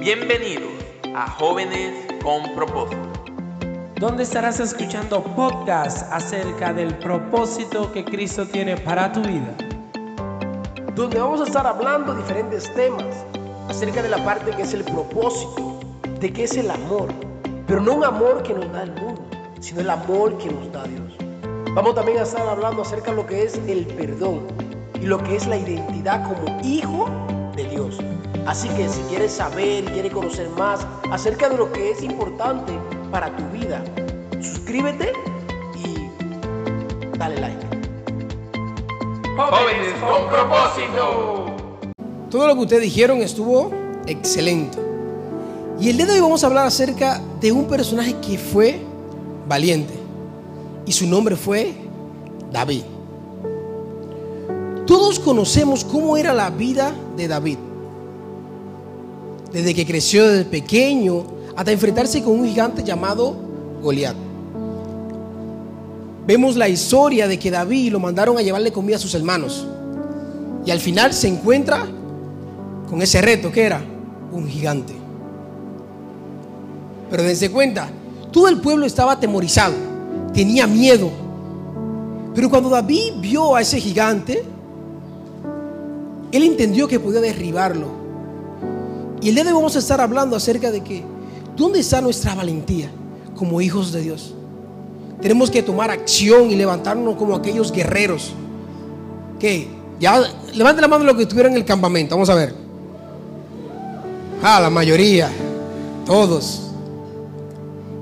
Bienvenidos 0.00 0.72
a 1.14 1.28
Jóvenes 1.32 1.92
con 2.22 2.54
Propósito. 2.54 2.96
donde 3.96 4.22
estarás 4.22 4.58
escuchando 4.58 5.22
podcasts 5.22 6.06
acerca 6.10 6.72
del 6.72 6.96
propósito 7.00 7.92
que 7.92 8.02
Cristo 8.02 8.46
tiene 8.46 8.78
para 8.78 9.12
tu 9.12 9.20
vida. 9.20 9.54
donde 10.94 11.20
vamos 11.20 11.42
a 11.42 11.44
estar 11.44 11.66
hablando 11.66 12.14
diferentes 12.14 12.72
temas 12.74 13.04
acerca 13.68 14.02
de 14.02 14.08
la 14.08 14.24
parte 14.24 14.52
que 14.52 14.62
es 14.62 14.72
el 14.72 14.84
propósito, 14.84 15.78
de 16.18 16.32
qué 16.32 16.44
es 16.44 16.56
el 16.56 16.70
amor, 16.70 17.08
pero 17.66 17.82
no 17.82 17.92
un 17.92 18.04
amor 18.04 18.42
que 18.42 18.54
nos 18.54 18.72
da 18.72 18.84
el 18.84 18.92
mundo, 18.92 19.22
sino 19.60 19.82
el 19.82 19.90
amor 19.90 20.38
que 20.38 20.50
nos 20.50 20.72
da 20.72 20.82
Dios. 20.84 21.14
Vamos 21.74 21.94
también 21.94 22.20
a 22.20 22.22
estar 22.22 22.48
hablando 22.48 22.80
acerca 22.80 23.10
de 23.10 23.18
lo 23.18 23.26
que 23.26 23.42
es 23.42 23.60
el 23.68 23.84
perdón 23.84 24.46
y 24.94 25.04
lo 25.04 25.22
que 25.22 25.36
es 25.36 25.46
la 25.46 25.58
identidad 25.58 26.24
como 26.24 26.58
hijo 26.62 27.06
de 27.54 27.64
Dios. 27.64 27.98
Así 28.50 28.68
que 28.70 28.88
si 28.88 29.00
quieres 29.02 29.30
saber 29.30 29.84
y 29.84 29.86
quieres 29.86 30.12
conocer 30.12 30.48
más 30.58 30.84
acerca 31.12 31.48
de 31.48 31.56
lo 31.56 31.70
que 31.70 31.92
es 31.92 32.02
importante 32.02 32.72
para 33.08 33.36
tu 33.36 33.44
vida, 33.56 33.80
suscríbete 34.40 35.12
y 35.76 36.10
dale 37.16 37.40
like. 37.40 37.64
Jóvenes 39.36 39.94
con 40.00 40.28
Propósito. 40.28 41.46
Todo 42.28 42.48
lo 42.48 42.54
que 42.56 42.60
ustedes 42.62 42.82
dijeron 42.82 43.18
estuvo 43.18 43.70
excelente. 44.08 44.78
Y 45.78 45.90
el 45.90 45.98
día 45.98 46.06
de 46.06 46.14
hoy 46.14 46.20
vamos 46.20 46.42
a 46.42 46.48
hablar 46.48 46.66
acerca 46.66 47.22
de 47.40 47.52
un 47.52 47.68
personaje 47.68 48.16
que 48.16 48.36
fue 48.36 48.80
valiente. 49.46 49.94
Y 50.86 50.90
su 50.90 51.06
nombre 51.06 51.36
fue 51.36 51.72
David. 52.50 52.82
Todos 54.88 55.20
conocemos 55.20 55.84
cómo 55.84 56.16
era 56.16 56.34
la 56.34 56.50
vida 56.50 56.92
de 57.16 57.28
David. 57.28 57.69
Desde 59.52 59.74
que 59.74 59.86
creció 59.86 60.28
desde 60.28 60.44
pequeño 60.44 61.24
hasta 61.56 61.72
enfrentarse 61.72 62.22
con 62.22 62.40
un 62.40 62.46
gigante 62.46 62.82
llamado 62.84 63.36
Goliat. 63.82 64.16
Vemos 66.26 66.56
la 66.56 66.68
historia 66.68 67.26
de 67.26 67.38
que 67.38 67.50
David 67.50 67.92
lo 67.92 67.98
mandaron 67.98 68.38
a 68.38 68.42
llevarle 68.42 68.72
comida 68.72 68.96
a 68.96 69.00
sus 69.00 69.14
hermanos. 69.14 69.66
Y 70.64 70.70
al 70.70 70.78
final 70.78 71.12
se 71.12 71.28
encuentra 71.28 71.86
con 72.88 73.02
ese 73.02 73.20
reto 73.20 73.50
que 73.50 73.62
era 73.62 73.82
un 74.32 74.46
gigante. 74.46 74.92
Pero 77.10 77.22
dense 77.24 77.50
cuenta, 77.50 77.88
todo 78.30 78.48
el 78.48 78.60
pueblo 78.60 78.86
estaba 78.86 79.12
atemorizado, 79.12 79.74
tenía 80.32 80.66
miedo. 80.66 81.10
Pero 82.34 82.48
cuando 82.48 82.68
David 82.68 83.14
vio 83.20 83.56
a 83.56 83.60
ese 83.60 83.80
gigante, 83.80 84.44
él 86.30 86.42
entendió 86.44 86.86
que 86.86 87.00
podía 87.00 87.20
derribarlo. 87.20 87.99
Y 89.22 89.28
el 89.28 89.34
día 89.34 89.44
de 89.44 89.50
hoy 89.50 89.56
vamos 89.56 89.76
a 89.76 89.80
estar 89.80 90.00
hablando 90.00 90.34
acerca 90.34 90.70
de 90.70 90.82
que, 90.82 91.04
¿dónde 91.56 91.80
está 91.80 92.00
nuestra 92.00 92.34
valentía 92.34 92.90
como 93.36 93.60
hijos 93.60 93.92
de 93.92 94.00
Dios? 94.00 94.34
Tenemos 95.20 95.50
que 95.50 95.62
tomar 95.62 95.90
acción 95.90 96.50
y 96.50 96.56
levantarnos 96.56 97.16
como 97.16 97.34
aquellos 97.34 97.70
guerreros. 97.70 98.32
Que 99.38 99.68
ya 99.98 100.22
levante 100.54 100.80
la 100.80 100.88
mano 100.88 101.04
lo 101.04 101.14
que 101.14 101.22
estuvieron 101.22 101.52
en 101.52 101.58
el 101.58 101.64
campamento. 101.66 102.14
Vamos 102.14 102.30
a 102.30 102.34
ver. 102.34 102.54
Ah, 104.42 104.58
la 104.60 104.70
mayoría, 104.70 105.30
todos. 106.06 106.62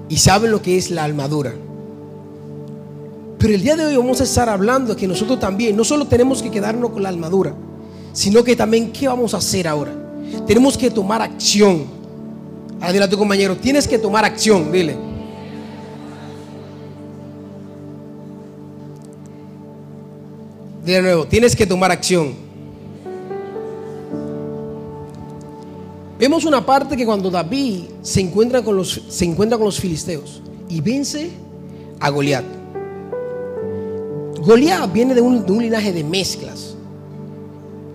Y 0.08 0.16
saben 0.18 0.52
lo 0.52 0.62
que 0.62 0.78
es 0.78 0.90
la 0.92 1.02
armadura. 1.02 1.52
Pero 3.38 3.54
el 3.54 3.62
día 3.62 3.76
de 3.76 3.86
hoy 3.86 3.96
vamos 3.96 4.20
a 4.20 4.24
estar 4.24 4.48
hablando 4.48 4.94
que 4.94 5.08
nosotros 5.08 5.40
también 5.40 5.76
no 5.76 5.82
solo 5.82 6.06
tenemos 6.06 6.42
que 6.42 6.50
quedarnos 6.50 6.90
con 6.90 7.02
la 7.02 7.08
armadura, 7.08 7.54
sino 8.12 8.44
que 8.44 8.54
también 8.54 8.92
qué 8.92 9.08
vamos 9.08 9.34
a 9.34 9.38
hacer 9.38 9.66
ahora. 9.66 9.92
Tenemos 10.46 10.76
que 10.78 10.90
tomar 10.90 11.20
acción. 11.22 11.84
Ahora 12.80 12.92
dile 12.92 13.04
a 13.04 13.08
tu 13.10 13.18
compañero, 13.18 13.56
tienes 13.56 13.86
que 13.88 13.98
tomar 13.98 14.24
acción, 14.24 14.70
dile. 14.70 14.96
De 20.84 21.02
nuevo, 21.02 21.26
tienes 21.26 21.54
que 21.54 21.66
tomar 21.66 21.90
acción. 21.90 22.32
Vemos 26.18 26.44
una 26.44 26.64
parte 26.64 26.96
que 26.96 27.04
cuando 27.04 27.30
David 27.30 27.82
se 28.02 28.20
encuentra 28.20 28.62
con 28.62 28.76
los, 28.76 29.02
se 29.08 29.24
encuentra 29.24 29.56
con 29.58 29.66
los 29.66 29.78
filisteos 29.78 30.40
y 30.68 30.80
vence 30.80 31.30
a 32.00 32.10
Goliat. 32.10 32.44
Goliat 34.44 34.92
viene 34.92 35.14
de 35.14 35.20
un, 35.20 35.44
linaje 35.60 35.92
de 35.92 36.02
mezclas, 36.02 36.74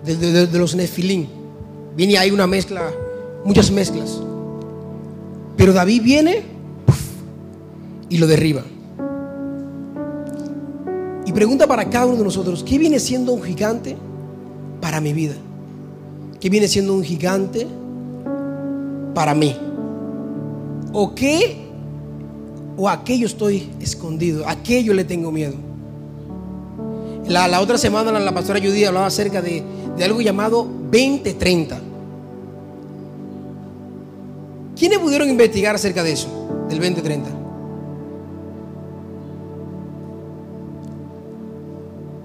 de, 0.06 0.47
de- 0.47 0.59
los 0.59 0.75
nefilín. 0.75 1.28
Viene 1.96 2.18
ahí 2.18 2.31
una 2.31 2.48
mezcla, 2.48 2.92
muchas 3.46 3.70
mezclas. 3.72 4.20
Pero 5.58 5.74
David 5.74 6.02
viene 6.02 6.42
y 8.09 8.18
lo 8.18 8.28
derriba. 8.28 8.64
Y 11.26 11.32
pregunta 11.32 11.68
para 11.68 11.90
cada 11.90 12.08
uno 12.08 12.18
de 12.18 12.24
nosotros, 12.24 12.64
¿qué 12.64 12.78
viene 12.78 13.00
siendo 13.00 13.32
un 13.32 13.44
gigante 13.44 13.96
para 14.82 15.00
mi 15.00 15.14
vida? 15.14 15.36
¿Qué 16.40 16.50
viene 16.50 16.68
siendo 16.68 16.94
un 16.94 17.03
gigante 17.03 17.68
para 19.14 19.34
mí? 19.34 19.56
¿O 20.92 21.16
qué? 21.16 21.58
¿O 22.76 22.90
aquello 22.90 23.28
estoy 23.28 23.70
escondido? 23.80 24.48
¿Aquello 24.48 24.94
le 24.94 25.06
tengo 25.06 25.32
miedo? 25.32 25.56
La, 27.28 27.48
la 27.48 27.62
otra 27.62 27.78
semana 27.78 28.12
la, 28.12 28.20
la 28.20 28.34
pastora 28.34 28.59
Judy 28.59 28.84
hablaba 28.84 29.06
acerca 29.06 29.42
de, 29.42 29.64
de 29.96 30.03
algo 30.03 30.20
llamado 30.20 30.68
2030. 30.94 31.81
¿Quiénes 34.78 35.00
pudieron 35.00 35.28
investigar 35.28 35.74
acerca 35.74 36.04
de 36.04 36.12
eso? 36.12 36.28
Del 36.70 36.80
2030. 36.80 37.30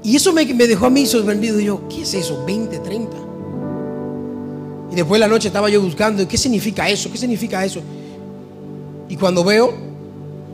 Y 0.03 0.17
eso 0.17 0.35
me, 0.35 0.45
me 0.55 0.67
dejó 0.67 0.87
a 0.87 0.91
mí 0.91 1.07
sorprendido. 1.07 1.59
Yo, 1.61 1.89
¿qué 1.89 2.03
es 2.03 2.13
eso? 2.13 2.35
2030. 2.47 3.17
Y 4.93 4.95
después 4.95 5.19
de 5.19 5.27
la 5.27 5.29
noche 5.29 5.49
estaba 5.49 5.71
yo 5.71 5.81
buscando, 5.81 6.29
¿qué 6.29 6.37
significa 6.37 6.89
eso? 6.91 7.11
¿Qué 7.11 7.17
significa 7.17 7.65
eso? 7.65 7.81
Y 9.09 9.17
cuando 9.17 9.45
veo, 9.45 9.73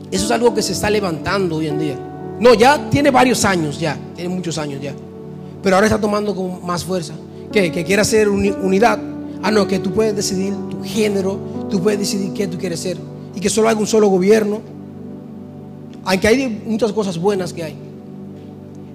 eso 0.09 0.25
es 0.25 0.31
algo 0.31 0.53
que 0.53 0.61
se 0.61 0.71
está 0.71 0.89
levantando 0.89 1.57
hoy 1.57 1.67
en 1.67 1.79
día. 1.79 1.99
No, 2.39 2.53
ya 2.53 2.89
tiene 2.89 3.11
varios 3.11 3.43
años, 3.43 3.77
ya, 3.77 3.97
tiene 4.15 4.33
muchos 4.33 4.57
años 4.57 4.81
ya. 4.81 4.93
Pero 5.61 5.75
ahora 5.75 5.87
está 5.87 5.99
tomando 5.99 6.33
con 6.33 6.65
más 6.65 6.83
fuerza. 6.83 7.13
¿Qué? 7.51 7.71
Que 7.71 7.83
quiere 7.83 8.01
hacer 8.01 8.29
uni- 8.29 8.51
unidad. 8.61 8.99
Ah, 9.41 9.51
no, 9.51 9.67
que 9.67 9.79
tú 9.79 9.91
puedes 9.91 10.15
decidir 10.15 10.53
tu 10.69 10.81
género, 10.83 11.37
tú 11.69 11.81
puedes 11.81 11.99
decidir 11.99 12.33
qué 12.33 12.47
tú 12.47 12.57
quieres 12.57 12.79
ser. 12.79 12.97
Y 13.35 13.39
que 13.39 13.49
solo 13.49 13.69
hay 13.69 13.75
un 13.75 13.87
solo 13.87 14.07
gobierno. 14.07 14.61
Aunque 16.03 16.27
hay 16.27 16.61
muchas 16.65 16.91
cosas 16.93 17.17
buenas 17.17 17.53
que 17.53 17.63
hay. 17.63 17.75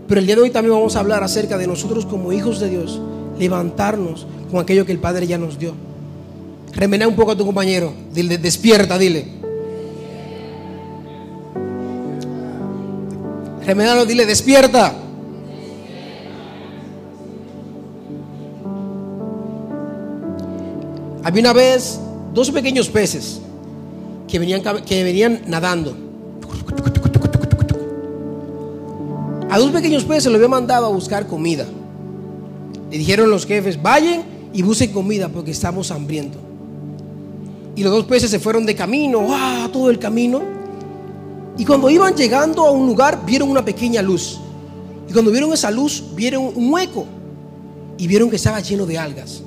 Pero 0.08 0.20
el 0.20 0.26
día 0.26 0.34
de 0.36 0.42
hoy 0.42 0.50
también 0.50 0.74
vamos 0.74 0.96
a 0.96 1.00
hablar 1.00 1.22
acerca 1.22 1.56
de 1.56 1.66
nosotros 1.66 2.04
como 2.06 2.32
hijos 2.32 2.58
de 2.58 2.68
Dios, 2.68 3.00
levantarnos 3.38 4.26
con 4.50 4.60
aquello 4.60 4.84
que 4.84 4.92
el 4.92 4.98
Padre 4.98 5.26
ya 5.26 5.38
nos 5.38 5.58
dio. 5.58 5.72
Remena 6.72 7.06
un 7.06 7.14
poco 7.16 7.32
a 7.32 7.36
tu 7.36 7.44
compañero, 7.46 7.92
dile, 8.12 8.38
despierta, 8.38 8.98
dile. 8.98 9.24
Remenalo, 13.64 14.06
dile, 14.06 14.26
despierta. 14.26 14.94
Había 21.22 21.40
una 21.42 21.52
vez 21.52 22.00
dos 22.32 22.50
pequeños 22.50 22.88
peces 22.88 23.40
que 24.26 24.38
venían, 24.38 24.62
que 24.84 25.04
venían 25.04 25.42
nadando. 25.46 25.96
A 29.50 29.58
dos 29.58 29.70
pequeños 29.70 30.04
peces 30.04 30.24
se 30.24 30.30
los 30.30 30.36
había 30.36 30.48
mandado 30.48 30.86
a 30.86 30.88
buscar 30.90 31.26
comida. 31.26 31.66
Le 32.90 32.98
dijeron 32.98 33.30
los 33.30 33.46
jefes, 33.46 33.80
vayan 33.80 34.22
y 34.52 34.62
busquen 34.62 34.92
comida 34.92 35.28
porque 35.28 35.50
estamos 35.50 35.90
hambrientos. 35.90 36.40
Y 37.76 37.82
los 37.82 37.92
dos 37.92 38.04
peces 38.04 38.30
se 38.30 38.38
fueron 38.38 38.64
de 38.64 38.74
camino, 38.74 39.26
¡ah! 39.30 39.68
todo 39.72 39.90
el 39.90 39.98
camino. 39.98 40.40
Y 41.58 41.64
cuando 41.64 41.90
iban 41.90 42.14
llegando 42.14 42.66
a 42.66 42.70
un 42.70 42.86
lugar, 42.86 43.24
vieron 43.26 43.50
una 43.50 43.64
pequeña 43.64 44.02
luz. 44.02 44.40
Y 45.08 45.12
cuando 45.12 45.30
vieron 45.30 45.52
esa 45.52 45.70
luz, 45.70 46.04
vieron 46.14 46.52
un 46.54 46.72
hueco. 46.72 47.04
Y 47.98 48.06
vieron 48.06 48.30
que 48.30 48.36
estaba 48.36 48.60
lleno 48.60 48.86
de 48.86 48.98
algas. 48.98 49.42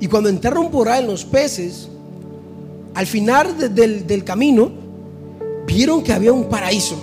Y 0.00 0.06
cuando 0.06 0.28
entraron 0.28 0.70
por 0.70 0.88
ahí 0.88 1.04
los 1.04 1.24
peces, 1.24 1.88
al 2.94 3.06
final 3.06 3.56
de- 3.58 3.68
del, 3.68 4.06
del 4.06 4.24
camino, 4.24 4.70
vieron 5.66 6.02
que 6.02 6.12
había 6.12 6.32
un 6.32 6.44
paraíso 6.48 6.96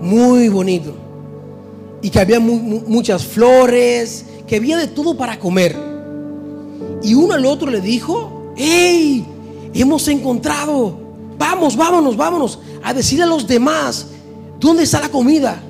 muy 0.00 0.48
bonito. 0.48 0.94
Y 2.02 2.10
que 2.10 2.20
había 2.20 2.38
mu- 2.38 2.58
mu- 2.58 2.82
muchas 2.86 3.24
flores, 3.24 4.26
que 4.46 4.56
había 4.56 4.76
de 4.76 4.88
todo 4.88 5.16
para 5.16 5.38
comer. 5.38 5.74
Y 7.02 7.14
uno 7.14 7.34
al 7.34 7.46
otro 7.46 7.70
le 7.70 7.80
dijo, 7.80 8.52
¡Hey! 8.56 9.24
Hemos 9.72 10.06
encontrado. 10.08 10.96
Vamos, 11.38 11.76
vámonos, 11.76 12.16
vámonos. 12.16 12.58
A 12.82 12.92
decirle 12.94 13.24
a 13.24 13.26
los 13.26 13.46
demás, 13.46 14.06
¿dónde 14.60 14.82
está 14.84 15.00
la 15.00 15.08
comida? 15.08 15.60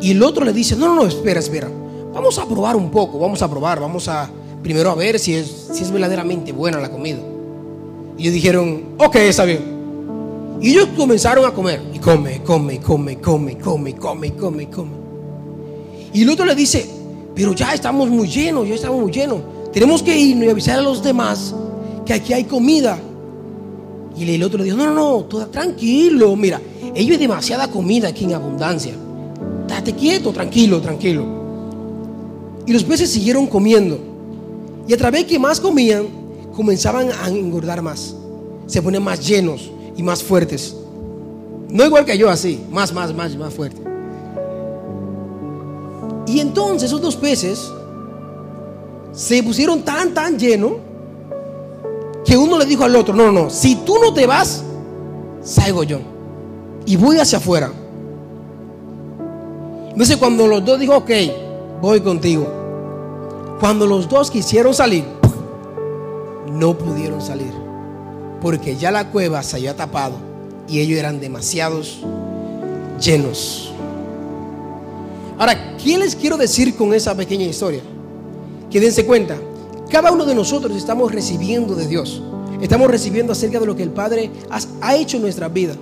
Y 0.00 0.12
el 0.12 0.22
otro 0.22 0.44
le 0.44 0.52
dice, 0.52 0.74
no, 0.74 0.88
no, 0.88 0.94
no, 0.96 1.06
espera, 1.06 1.38
espera. 1.38 1.68
Vamos 2.12 2.38
a 2.38 2.46
probar 2.46 2.74
un 2.74 2.90
poco, 2.90 3.18
vamos 3.18 3.40
a 3.42 3.48
probar, 3.48 3.78
vamos 3.78 4.08
a 4.08 4.28
primero 4.62 4.90
a 4.90 4.94
ver 4.94 5.18
si 5.18 5.34
es, 5.34 5.68
si 5.72 5.82
es 5.82 5.90
verdaderamente 5.90 6.52
buena 6.52 6.80
la 6.80 6.90
comida. 6.90 7.18
Y 8.16 8.22
ellos 8.22 8.34
dijeron, 8.34 8.84
ok, 8.98 9.16
está 9.16 9.44
bien. 9.44 9.60
Y 10.60 10.70
ellos 10.70 10.88
comenzaron 10.96 11.44
a 11.46 11.52
comer. 11.52 11.80
Y 11.94 11.98
come, 11.98 12.42
come, 12.42 12.80
come, 12.80 13.18
come, 13.18 13.58
come, 13.58 13.94
come, 13.96 14.32
come, 14.34 14.68
come. 14.68 14.90
Y 16.12 16.22
el 16.22 16.30
otro 16.30 16.44
le 16.44 16.54
dice, 16.54 16.86
pero 17.34 17.54
ya 17.54 17.72
estamos 17.72 18.08
muy 18.10 18.28
llenos, 18.28 18.68
ya 18.68 18.74
estamos 18.74 19.00
muy 19.00 19.10
llenos. 19.10 19.38
Tenemos 19.72 20.02
que 20.02 20.18
irnos 20.18 20.44
y 20.44 20.50
avisar 20.50 20.78
a 20.78 20.82
los 20.82 21.02
demás 21.02 21.54
que 22.04 22.12
aquí 22.12 22.32
hay 22.32 22.44
comida. 22.44 22.98
Y 24.16 24.34
el 24.34 24.42
otro 24.42 24.58
le 24.58 24.64
dijo, 24.64 24.76
no, 24.76 24.86
no, 24.86 24.94
no, 24.94 25.24
todo 25.24 25.46
tranquilo, 25.46 26.34
mira, 26.36 26.60
ellos 26.94 27.12
hay 27.12 27.16
demasiada 27.16 27.68
comida 27.68 28.08
aquí 28.08 28.24
en 28.24 28.34
abundancia. 28.34 28.92
Date 29.66 29.94
quieto, 29.94 30.32
tranquilo, 30.32 30.80
tranquilo. 30.80 31.24
Y 32.66 32.72
los 32.72 32.84
peces 32.84 33.08
siguieron 33.08 33.46
comiendo. 33.46 34.09
Y 34.90 34.92
a 34.92 34.96
través 34.96 35.24
que 35.24 35.38
más 35.38 35.60
comían, 35.60 36.08
comenzaban 36.52 37.10
a 37.12 37.28
engordar 37.28 37.80
más. 37.80 38.12
Se 38.66 38.82
ponen 38.82 39.00
más 39.00 39.24
llenos 39.24 39.70
y 39.96 40.02
más 40.02 40.20
fuertes. 40.20 40.74
No 41.68 41.86
igual 41.86 42.04
que 42.04 42.18
yo 42.18 42.28
así, 42.28 42.60
más, 42.72 42.92
más, 42.92 43.14
más, 43.14 43.36
más 43.36 43.54
fuerte. 43.54 43.80
Y 46.26 46.40
entonces 46.40 46.88
esos 46.88 47.00
dos 47.00 47.14
peces 47.14 47.70
se 49.12 49.40
pusieron 49.44 49.82
tan, 49.82 50.12
tan 50.12 50.36
llenos 50.36 50.72
que 52.24 52.36
uno 52.36 52.58
le 52.58 52.66
dijo 52.66 52.82
al 52.82 52.96
otro, 52.96 53.14
no, 53.14 53.30
no, 53.30 53.48
si 53.48 53.76
tú 53.76 53.96
no 54.00 54.12
te 54.12 54.26
vas, 54.26 54.64
salgo 55.40 55.84
yo. 55.84 56.00
Y 56.84 56.96
voy 56.96 57.20
hacia 57.20 57.38
afuera. 57.38 57.70
Entonces 59.90 60.16
cuando 60.16 60.48
los 60.48 60.64
dos 60.64 60.80
dijo, 60.80 60.96
ok, 60.96 61.10
voy 61.80 62.00
contigo. 62.00 62.59
Cuando 63.60 63.86
los 63.86 64.08
dos 64.08 64.30
quisieron 64.30 64.72
salir, 64.72 65.04
no 66.50 66.78
pudieron 66.78 67.20
salir. 67.20 67.52
Porque 68.40 68.76
ya 68.76 68.90
la 68.90 69.10
cueva 69.10 69.42
se 69.42 69.56
había 69.56 69.76
tapado 69.76 70.14
y 70.66 70.80
ellos 70.80 70.98
eran 70.98 71.20
demasiados 71.20 71.98
llenos. 72.98 73.70
Ahora, 75.38 75.76
¿qué 75.76 75.98
les 75.98 76.16
quiero 76.16 76.38
decir 76.38 76.74
con 76.74 76.94
esa 76.94 77.14
pequeña 77.14 77.44
historia? 77.44 77.82
Que 78.70 78.80
dense 78.80 79.04
cuenta, 79.04 79.36
cada 79.90 80.10
uno 80.10 80.24
de 80.24 80.34
nosotros 80.34 80.74
estamos 80.74 81.12
recibiendo 81.12 81.74
de 81.74 81.86
Dios. 81.86 82.22
Estamos 82.62 82.90
recibiendo 82.90 83.32
acerca 83.32 83.60
de 83.60 83.66
lo 83.66 83.76
que 83.76 83.82
el 83.82 83.90
Padre 83.90 84.30
ha 84.80 84.96
hecho 84.96 85.18
en 85.18 85.22
nuestra 85.22 85.48
vida. 85.48 85.74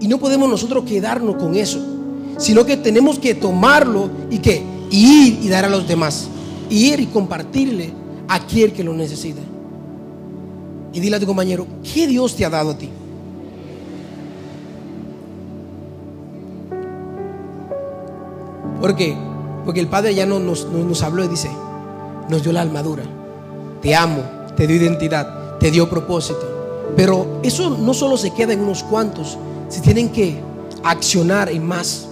Y 0.00 0.08
no 0.08 0.18
podemos 0.18 0.50
nosotros 0.50 0.84
quedarnos 0.84 1.36
con 1.36 1.54
eso, 1.54 1.78
sino 2.36 2.66
que 2.66 2.76
tenemos 2.76 3.18
que 3.18 3.34
tomarlo 3.34 4.10
y 4.28 4.38
que 4.38 4.62
ir 4.90 5.38
y 5.42 5.48
dar 5.48 5.64
a 5.64 5.70
los 5.70 5.88
demás. 5.88 6.28
Ir 6.70 7.00
y 7.00 7.06
compartirle 7.06 7.92
a 8.28 8.36
aquel 8.36 8.72
que 8.72 8.84
lo 8.84 8.94
necesita. 8.94 9.40
Y 10.92 11.00
dile 11.00 11.16
a 11.16 11.20
tu 11.20 11.26
compañero, 11.26 11.66
¿qué 11.82 12.06
Dios 12.06 12.36
te 12.36 12.44
ha 12.44 12.50
dado 12.50 12.70
a 12.70 12.78
ti? 12.78 12.88
¿Por 18.80 18.94
qué? 18.94 19.16
Porque 19.64 19.80
el 19.80 19.88
Padre 19.88 20.14
ya 20.14 20.26
no 20.26 20.38
nos, 20.38 20.66
nos 20.70 21.02
habló 21.02 21.24
y 21.24 21.28
dice, 21.28 21.50
nos 22.28 22.42
dio 22.42 22.52
la 22.52 22.62
armadura. 22.62 23.02
Te 23.80 23.94
amo, 23.94 24.22
te 24.56 24.66
dio 24.66 24.76
identidad, 24.76 25.58
te 25.58 25.70
dio 25.70 25.88
propósito. 25.88 26.92
Pero 26.96 27.40
eso 27.42 27.70
no 27.70 27.94
solo 27.94 28.16
se 28.16 28.30
queda 28.32 28.52
en 28.52 28.60
unos 28.60 28.82
cuantos, 28.82 29.38
se 29.68 29.80
tienen 29.80 30.10
que 30.10 30.38
accionar 30.82 31.48
en 31.48 31.66
más. 31.66 32.06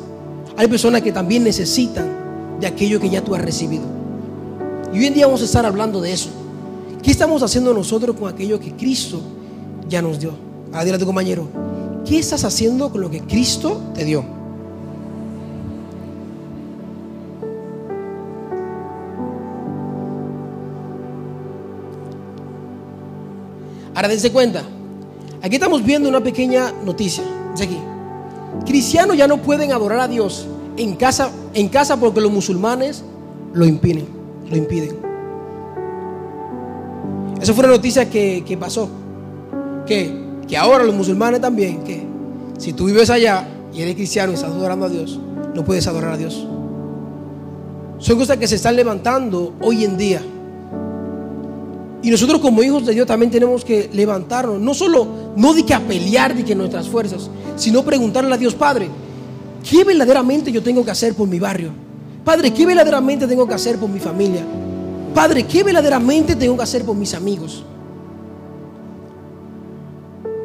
Hay 0.56 0.66
personas 0.66 1.02
que 1.02 1.12
también 1.12 1.44
necesitan 1.44 2.58
de 2.58 2.66
aquello 2.66 3.00
que 3.00 3.10
ya 3.10 3.22
tú 3.22 3.34
has 3.34 3.43
recibido. 3.43 4.01
Y 4.93 4.99
hoy 4.99 5.06
en 5.06 5.15
día 5.15 5.27
vamos 5.27 5.41
a 5.41 5.44
estar 5.44 5.65
hablando 5.65 6.00
de 6.00 6.12
eso. 6.12 6.29
¿Qué 7.03 7.11
estamos 7.11 7.43
haciendo 7.43 7.73
nosotros 7.73 8.15
con 8.17 8.33
aquello 8.33 8.61
que 8.61 8.73
Cristo 8.73 9.21
ya 9.89 10.03
nos 10.03 10.21
dio? 10.21 10.33
Ahora 10.73 10.99
compañero, 10.99 11.49
¿qué 12.05 12.19
estás 12.19 12.44
haciendo 12.44 12.91
con 12.91 13.00
lo 13.00 13.11
que 13.11 13.21
Cristo 13.21 13.81
te 13.94 14.05
dio? 14.05 14.25
Ahora 23.95 24.09
dense 24.09 24.33
cuenta, 24.33 24.62
aquí 25.43 25.56
estamos 25.56 25.85
viendo 25.85 26.09
una 26.09 26.21
pequeña 26.23 26.73
noticia. 26.85 27.25
Dice 27.53 27.65
aquí, 27.65 27.79
cristianos 28.65 29.17
ya 29.17 29.27
no 29.27 29.43
pueden 29.43 29.73
adorar 29.73 30.00
a 30.00 30.09
Dios 30.09 30.47
en 30.77 30.97
casa, 30.97 31.31
en 31.55 31.69
casa 31.69 31.99
porque 31.99 32.21
los 32.21 32.33
musulmanes 32.33 33.05
lo 33.53 33.67
impiden, 33.67 34.06
lo 34.52 34.58
impiden. 34.58 34.96
Esa 37.40 37.54
fue 37.54 37.64
una 37.64 37.75
noticia 37.75 38.08
que, 38.08 38.44
que 38.46 38.56
pasó. 38.56 38.88
Que, 39.87 40.14
que 40.46 40.56
ahora 40.56 40.84
los 40.84 40.94
musulmanes 40.94 41.40
también, 41.40 41.82
que 41.82 42.02
si 42.58 42.72
tú 42.72 42.84
vives 42.84 43.10
allá 43.10 43.49
y 43.75 43.82
eres 43.82 43.96
cristiano 43.96 44.31
y 44.31 44.37
estás 44.37 44.50
adorando 44.50 44.87
a 44.87 44.88
Dios, 44.88 45.19
no 45.54 45.64
puedes 45.64 45.87
adorar 45.88 46.12
a 46.12 46.16
Dios. 46.16 46.46
Son 47.99 48.19
cosas 48.19 48.37
que 48.37 48.46
se 48.46 48.56
están 48.56 48.76
levantando 48.76 49.54
hoy 49.60 49.84
en 49.84 49.96
día. 49.96 50.22
Y 52.02 52.10
nosotros 52.10 52.40
como 52.40 52.62
hijos 52.62 52.84
de 52.84 52.94
Dios 52.94 53.06
también 53.06 53.31
tenemos 53.31 53.64
que 53.64 53.88
levantarnos, 53.93 54.60
no 54.60 54.75
solo, 54.75 55.06
no 55.37 55.54
de 55.54 55.64
que 55.64 55.72
a 55.72 55.81
pelear 55.81 56.34
de 56.34 56.44
que 56.44 56.54
nuestras 56.54 56.88
fuerzas, 56.88 57.31
sino 57.56 57.84
preguntarle 57.84 58.34
a 58.34 58.38
Dios, 58.38 58.54
Padre, 58.54 58.88
¿qué 59.69 59.84
verdaderamente 59.84 60.50
yo 60.50 60.62
tengo 60.62 60.84
que 60.84 60.90
hacer 60.90 61.14
por 61.14 61.28
mi 61.28 61.38
barrio? 61.38 61.70
Padre, 62.25 62.53
¿qué 62.53 62.65
verdaderamente 62.65 63.27
tengo 63.27 63.47
que 63.47 63.55
hacer 63.55 63.79
por 63.79 63.89
mi 63.89 63.99
familia? 63.99 64.45
Padre, 65.15 65.45
¿qué 65.45 65.63
verdaderamente 65.63 66.37
tengo 66.37 66.57
que 66.57 66.63
hacer 66.63 66.85
por 66.85 66.97
mis 66.97 67.15
amigos? 67.15 67.65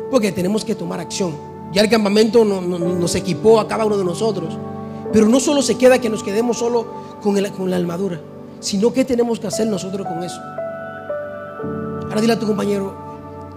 Porque 0.10 0.32
tenemos 0.32 0.66
que 0.66 0.74
tomar 0.74 1.00
acción. 1.00 1.36
Ya 1.72 1.82
el 1.82 1.90
campamento 1.90 2.44
nos 2.44 3.16
equipó 3.16 3.60
a 3.60 3.68
cada 3.68 3.86
uno 3.86 3.98
de 3.98 4.04
nosotros. 4.04 4.58
Pero 5.14 5.28
no 5.28 5.40
solo 5.40 5.62
se 5.62 5.78
queda 5.78 6.00
que 6.00 6.10
nos 6.10 6.24
quedemos 6.24 6.58
solo 6.58 6.88
con, 7.22 7.42
con 7.52 7.70
la 7.70 7.78
armadura, 7.78 8.20
sino 8.60 8.92
que 8.92 9.06
tenemos 9.06 9.40
que 9.40 9.48
hacer 9.48 9.68
nosotros 9.68 10.06
con 10.08 10.24
eso. 10.24 10.40
Ahora 12.04 12.22
dile 12.22 12.34
a 12.34 12.40
tu 12.40 12.48
compañero, 12.48 12.94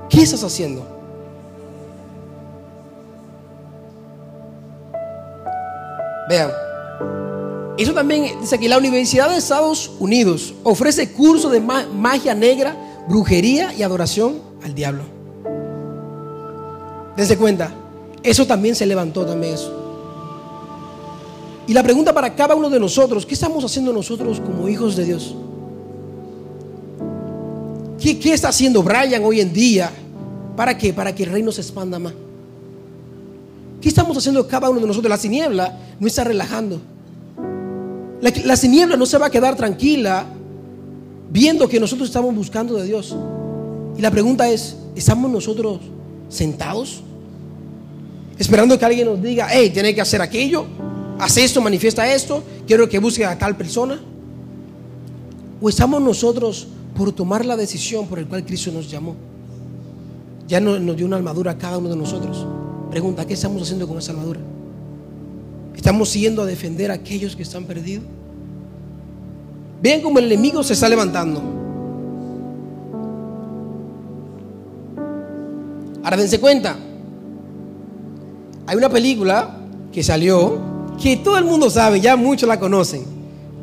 ¿qué 0.09 0.23
estás 0.23 0.45
haciendo? 0.45 0.83
Vean, 6.29 6.51
eso 7.82 7.94
también 7.94 8.41
dice 8.41 8.59
que 8.59 8.69
la 8.69 8.79
Universidad 8.79 9.31
de 9.31 9.37
Estados 9.37 9.91
Unidos 9.99 10.55
ofrece 10.65 11.12
cursos 11.12 11.50
de 11.50 11.61
magia 11.61 12.35
negra, 12.35 12.77
brujería 13.09 13.73
y 13.75 13.82
adoración 13.82 14.40
al 14.62 14.75
diablo. 14.75 15.05
Dense 17.16 17.37
cuenta, 17.37 17.73
eso 18.23 18.47
también 18.47 18.75
se 18.75 18.87
levantó 18.87 19.25
también 19.25 19.55
eso. 19.55 19.76
Y 21.66 21.73
la 21.73 21.83
pregunta 21.83 22.12
para 22.12 22.35
cada 22.35 22.55
uno 22.55 22.69
de 22.69 22.81
nosotros, 22.81 23.25
¿qué 23.25 23.35
estamos 23.35 23.64
haciendo 23.64 23.93
nosotros 23.93 24.40
como 24.40 24.69
hijos 24.69 24.97
de 24.97 25.05
Dios? 25.05 25.35
¿Qué, 28.00 28.33
está 28.33 28.49
haciendo 28.49 28.83
Brian 28.83 29.23
hoy 29.25 29.40
en 29.40 29.52
día? 29.52 29.90
¿Para 30.57 30.76
qué? 30.76 30.93
Para 30.93 31.14
que 31.14 31.23
el 31.25 31.31
reino 31.31 31.52
se 31.52 31.61
expanda 31.61 31.99
más. 31.99 32.14
¿Qué 33.81 33.88
estamos 33.88 34.16
haciendo 34.16 34.47
cada 34.49 34.69
uno 34.69 34.81
de 34.81 34.87
nosotros? 34.87 35.09
La 35.09 35.19
tiniebla 35.19 35.78
no 36.00 36.07
está 36.07 36.25
relajando. 36.25 36.81
La, 38.21 38.33
la 38.45 38.97
no 38.97 39.07
se 39.07 39.19
va 39.19 39.27
a 39.27 39.31
quedar 39.31 39.57
tranquila 39.57 40.27
viendo 41.31 41.69
que 41.69 41.81
nosotros 41.81 42.09
estamos 42.09 42.35
buscando 42.35 42.75
de 42.75 42.85
Dios. 42.85 43.17
Y 43.97 44.03
la 44.03 44.11
pregunta 44.11 44.49
es, 44.49 44.77
¿estamos 44.95 45.31
nosotros 45.31 45.81
sentados? 46.29 47.03
Esperando 48.39 48.79
que 48.79 48.85
alguien 48.85 49.07
nos 49.07 49.23
diga, 49.23 49.49
hey, 49.50 49.71
tiene 49.71 49.95
que 49.95 50.00
hacer 50.00 50.21
aquello, 50.23 50.65
haz 51.19 51.37
esto, 51.37 51.61
manifiesta 51.61 52.12
esto, 52.12 52.43
quiero 52.67 52.89
que 52.89 52.99
busque 52.99 53.25
a 53.25 53.39
tal 53.39 53.57
persona. 53.57 54.00
¿O 55.61 55.69
estamos 55.69 56.00
nosotros 56.00 56.67
por 57.00 57.12
tomar 57.12 57.47
la 57.47 57.57
decisión 57.57 58.07
por 58.07 58.19
el 58.19 58.27
cual 58.27 58.45
Cristo 58.45 58.71
nos 58.71 58.91
llamó. 58.91 59.15
Ya 60.47 60.61
nos 60.61 60.97
dio 60.97 61.07
una 61.07 61.17
armadura 61.17 61.53
a 61.53 61.57
cada 61.59 61.79
uno 61.79 61.89
de 61.89 61.97
nosotros. 61.97 62.47
Pregunta, 62.91 63.27
¿qué 63.27 63.35
estamos 63.35 63.62
haciendo 63.62 63.87
con 63.89 63.99
esa 63.99 64.12
armadura? 64.12 64.41
¿Estamos 65.77 66.12
yendo 66.15 66.43
a 66.43 66.47
defender 66.47 66.91
a 66.91 66.95
aquellos 66.95 67.37
que 67.37 67.43
están 67.43 67.65
perdidos? 67.65 68.05
Vean 69.83 70.00
cómo 70.03 70.19
el 70.19 70.27
enemigo 70.27 70.62
se 70.62 70.75
está 70.75 70.89
levantando. 70.89 71.43
Ahora 76.03 76.17
dense 76.17 76.39
cuenta. 76.39 76.77
Hay 78.67 78.77
una 78.77 78.89
película 78.89 79.57
que 79.93 80.03
salió 80.03 80.59
que 81.00 81.17
todo 81.17 81.39
el 81.39 81.45
mundo 81.45 81.71
sabe, 81.71 82.00
ya 82.00 82.17
muchos 82.17 82.49
la 82.49 82.61
conocen. 82.61 83.03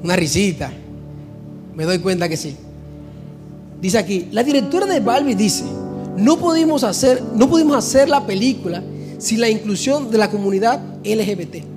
Una 0.03 0.15
risita. 0.15 0.71
Me 1.75 1.85
doy 1.85 1.99
cuenta 1.99 2.27
que 2.27 2.37
sí. 2.37 2.55
Dice 3.79 3.99
aquí, 3.99 4.27
la 4.31 4.43
directora 4.43 4.87
de 4.87 4.99
Barbie 4.99 5.35
dice, 5.35 5.63
no 6.17 6.37
pudimos 6.37 6.83
hacer, 6.83 7.21
no 7.35 7.47
pudimos 7.47 7.77
hacer 7.77 8.09
la 8.09 8.25
película 8.25 8.83
sin 9.19 9.39
la 9.39 9.49
inclusión 9.49 10.09
de 10.09 10.17
la 10.17 10.31
comunidad 10.31 10.81
LGBT. 11.03 11.76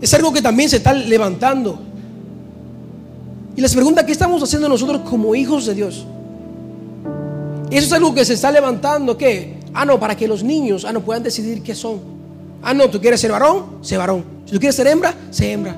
Es 0.00 0.14
algo 0.14 0.32
que 0.32 0.40
también 0.40 0.68
se 0.68 0.76
está 0.76 0.92
levantando. 0.92 1.78
Y 3.56 3.60
les 3.60 3.74
pregunta, 3.74 4.06
¿qué 4.06 4.12
estamos 4.12 4.42
haciendo 4.42 4.68
nosotros 4.68 5.02
como 5.08 5.34
hijos 5.34 5.66
de 5.66 5.74
Dios? 5.74 6.06
Eso 7.70 7.86
es 7.86 7.92
algo 7.92 8.14
que 8.14 8.24
se 8.24 8.34
está 8.34 8.50
levantando, 8.50 9.16
¿qué? 9.16 9.58
Ah, 9.74 9.84
no, 9.84 10.00
para 10.00 10.16
que 10.16 10.26
los 10.26 10.42
niños 10.42 10.84
ah, 10.84 10.92
no 10.92 11.00
puedan 11.00 11.22
decidir 11.22 11.62
qué 11.62 11.74
son. 11.74 12.00
Ah, 12.62 12.74
no, 12.74 12.88
tú 12.90 13.00
quieres 13.00 13.20
ser 13.20 13.30
varón, 13.30 13.78
sé 13.82 13.96
varón. 13.96 14.24
Si 14.46 14.52
tú 14.52 14.58
quieres 14.58 14.74
ser 14.74 14.86
hembra, 14.86 15.14
sé 15.30 15.52
hembra. 15.52 15.76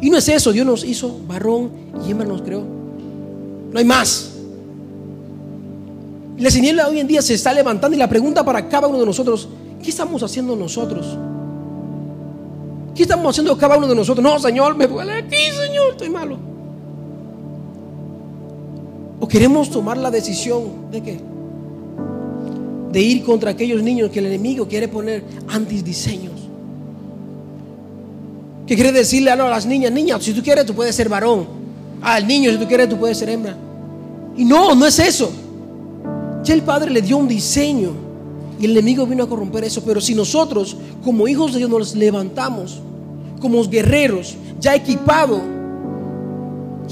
Y 0.00 0.10
no 0.10 0.18
es 0.18 0.28
eso, 0.28 0.52
Dios 0.52 0.64
nos 0.64 0.84
hizo 0.84 1.18
varón 1.26 1.70
y 2.06 2.10
hembra 2.10 2.26
nos 2.26 2.42
creó. 2.42 2.62
No 3.72 3.78
hay 3.78 3.84
más. 3.84 4.30
La 6.38 6.50
señal 6.50 6.78
hoy 6.88 7.00
en 7.00 7.08
día 7.08 7.20
se 7.20 7.34
está 7.34 7.52
levantando 7.52 7.96
y 7.96 7.98
la 7.98 8.08
pregunta 8.08 8.44
para 8.44 8.68
cada 8.68 8.86
uno 8.86 9.00
de 9.00 9.06
nosotros, 9.06 9.48
¿qué 9.82 9.90
estamos 9.90 10.22
haciendo 10.22 10.54
nosotros? 10.54 11.16
¿Qué 12.98 13.04
estamos 13.04 13.30
haciendo 13.30 13.56
cada 13.56 13.76
uno 13.76 13.86
de 13.86 13.94
nosotros? 13.94 14.24
No, 14.24 14.40
Señor, 14.40 14.74
me 14.74 14.88
duele 14.88 15.12
aquí, 15.12 15.36
Señor, 15.36 15.92
estoy 15.92 16.10
malo. 16.10 16.36
¿O 19.20 19.28
queremos 19.28 19.70
tomar 19.70 19.96
la 19.96 20.10
decisión 20.10 20.90
de 20.90 21.00
qué? 21.00 21.20
De 22.90 23.00
ir 23.00 23.22
contra 23.22 23.52
aquellos 23.52 23.84
niños 23.84 24.10
que 24.10 24.18
el 24.18 24.26
enemigo 24.26 24.66
quiere 24.66 24.88
poner 24.88 25.22
antis 25.46 25.84
diseños. 25.84 26.32
Que 28.66 28.74
quiere 28.74 28.90
decirle 28.90 29.30
a, 29.30 29.36
las 29.36 29.64
niñas, 29.64 29.92
niñas, 29.92 30.24
si 30.24 30.34
tú 30.34 30.42
quieres 30.42 30.66
tú 30.66 30.74
puedes 30.74 30.96
ser 30.96 31.08
varón. 31.08 31.46
Al 32.02 32.26
niño, 32.26 32.50
si 32.50 32.56
tú 32.58 32.66
quieres 32.66 32.88
tú 32.88 32.96
puedes 32.96 33.16
ser 33.16 33.28
hembra. 33.28 33.56
Y 34.36 34.44
no, 34.44 34.74
no 34.74 34.84
es 34.84 34.98
eso. 34.98 35.30
Ya 36.42 36.52
el 36.52 36.62
Padre 36.62 36.90
le 36.90 37.00
dio 37.00 37.16
un 37.16 37.28
diseño 37.28 37.92
y 38.58 38.64
el 38.64 38.72
enemigo 38.72 39.06
vino 39.06 39.22
a 39.22 39.28
corromper 39.28 39.62
eso. 39.62 39.84
Pero 39.86 40.00
si 40.00 40.16
nosotros, 40.16 40.76
como 41.04 41.28
hijos 41.28 41.52
de 41.52 41.58
Dios, 41.58 41.70
nos 41.70 41.94
levantamos 41.94 42.82
como 43.38 43.62
guerreros, 43.68 44.36
ya 44.60 44.74
equipados, 44.74 45.40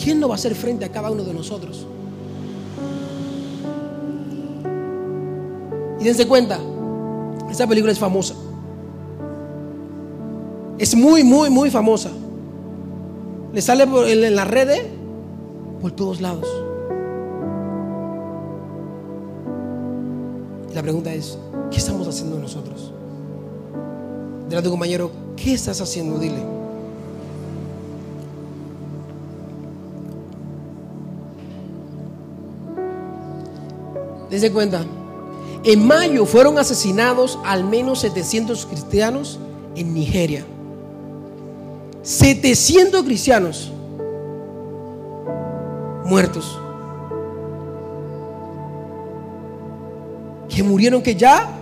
¿quién 0.03 0.21
no 0.21 0.29
va 0.29 0.35
a 0.35 0.37
hacer 0.37 0.55
frente 0.55 0.85
a 0.85 0.89
cada 0.91 1.11
uno 1.11 1.25
de 1.25 1.35
nosotros? 1.35 1.87
Y 6.01 6.05
dense 6.05 6.27
cuenta, 6.27 6.59
esta 7.51 7.67
película 7.67 7.93
es 7.93 7.99
famosa. 7.99 8.35
Es 10.79 10.95
muy, 10.95 11.25
muy, 11.25 11.49
muy 11.49 11.71
famosa. 11.71 12.11
Le 13.53 13.63
sale 13.63 13.85
en 13.85 14.37
las 14.37 14.47
redes 14.47 14.83
por 15.81 15.93
todos 15.93 16.21
lados. 16.21 16.47
La 20.75 20.83
pregunta 20.83 21.15
es, 21.15 21.39
¿qué 21.71 21.79
estamos 21.79 22.07
haciendo 22.07 22.39
nosotros? 22.39 22.93
Dile 24.47 24.59
a 24.59 24.63
tu 24.63 24.71
compañero, 24.71 25.11
¿qué 25.37 25.55
estás 25.55 25.81
haciendo? 25.81 26.19
Dile. 26.19 26.57
Dense 34.31 34.53
cuenta, 34.53 34.85
en 35.65 35.87
mayo 35.87 36.27
fueron 36.27 36.59
asesinados 36.59 37.39
al 37.45 37.65
menos 37.65 38.01
700 38.01 38.67
cristianos 38.67 39.39
en 39.75 39.95
Nigeria. 39.95 40.45
700 42.03 43.03
cristianos 43.03 43.73
muertos. 46.05 46.59
Que 50.49 50.63
murieron 50.63 51.03
que 51.03 51.15
ya 51.17 51.53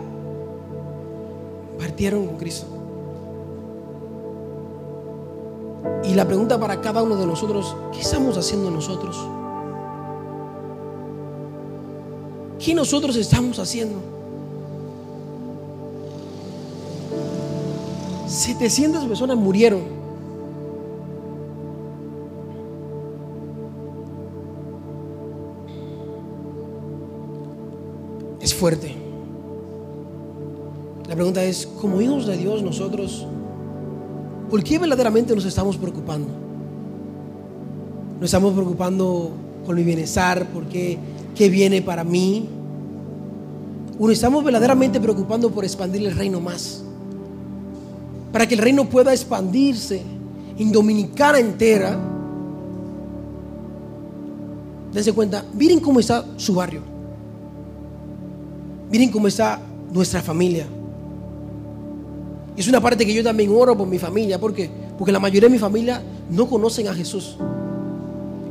partieron 1.78 2.26
con 2.26 2.36
Cristo. 2.36 2.73
Y 6.14 6.16
la 6.16 6.28
pregunta 6.28 6.60
para 6.60 6.80
cada 6.80 7.02
uno 7.02 7.16
de 7.16 7.26
nosotros, 7.26 7.74
¿qué 7.92 7.98
estamos 7.98 8.38
haciendo 8.38 8.70
nosotros? 8.70 9.18
¿Qué 12.56 12.72
nosotros 12.72 13.16
estamos 13.16 13.58
haciendo? 13.58 13.98
700 18.28 19.06
personas 19.06 19.36
murieron. 19.36 19.80
Es 28.40 28.54
fuerte. 28.54 28.94
La 31.08 31.16
pregunta 31.16 31.42
es, 31.42 31.66
como 31.66 32.00
hijos 32.00 32.24
de 32.26 32.36
Dios 32.36 32.62
nosotros, 32.62 33.26
¿por 34.54 34.62
qué 34.62 34.78
verdaderamente 34.78 35.34
nos 35.34 35.44
estamos 35.46 35.76
preocupando? 35.76 36.28
Nos 38.20 38.26
estamos 38.26 38.52
preocupando 38.54 39.32
por 39.66 39.74
mi 39.74 39.82
bienestar, 39.82 40.46
por 40.52 40.66
qué, 40.66 40.96
qué 41.34 41.48
viene 41.48 41.82
para 41.82 42.04
mí. 42.04 42.48
O 43.98 44.06
nos 44.06 44.12
estamos 44.12 44.44
verdaderamente 44.44 45.00
preocupando 45.00 45.50
por 45.50 45.64
expandir 45.64 46.06
el 46.06 46.14
reino 46.14 46.40
más. 46.40 46.84
Para 48.30 48.46
que 48.46 48.54
el 48.54 48.60
reino 48.60 48.88
pueda 48.88 49.12
expandirse 49.12 50.02
en 50.56 50.70
Dominicana 50.70 51.40
entera. 51.40 51.98
Dense 54.92 55.12
cuenta, 55.12 55.44
miren 55.52 55.80
cómo 55.80 55.98
está 55.98 56.24
su 56.36 56.54
barrio. 56.54 56.82
Miren 58.88 59.10
cómo 59.10 59.26
está 59.26 59.60
nuestra 59.92 60.22
familia. 60.22 60.68
Es 62.56 62.68
una 62.68 62.80
parte 62.80 63.04
que 63.04 63.12
yo 63.12 63.22
también 63.22 63.50
oro 63.52 63.76
por 63.76 63.86
mi 63.86 63.98
familia. 63.98 64.38
¿Por 64.38 64.54
qué? 64.54 64.70
Porque 64.96 65.12
la 65.12 65.18
mayoría 65.18 65.48
de 65.48 65.52
mi 65.52 65.58
familia 65.58 66.02
no 66.30 66.48
conocen 66.48 66.88
a 66.88 66.94
Jesús. 66.94 67.36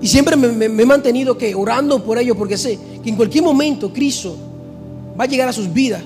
Y 0.01 0.07
siempre 0.07 0.35
me, 0.35 0.65
he 0.65 0.85
mantenido 0.85 1.37
que 1.37 1.55
orando 1.55 2.03
por 2.03 2.17
ellos 2.17 2.35
porque 2.35 2.57
sé 2.57 2.77
que 3.01 3.09
en 3.09 3.15
cualquier 3.15 3.43
momento 3.43 3.93
Cristo 3.93 4.35
va 5.17 5.23
a 5.23 5.27
llegar 5.27 5.47
a 5.47 5.53
sus 5.53 5.71
vidas 5.71 6.01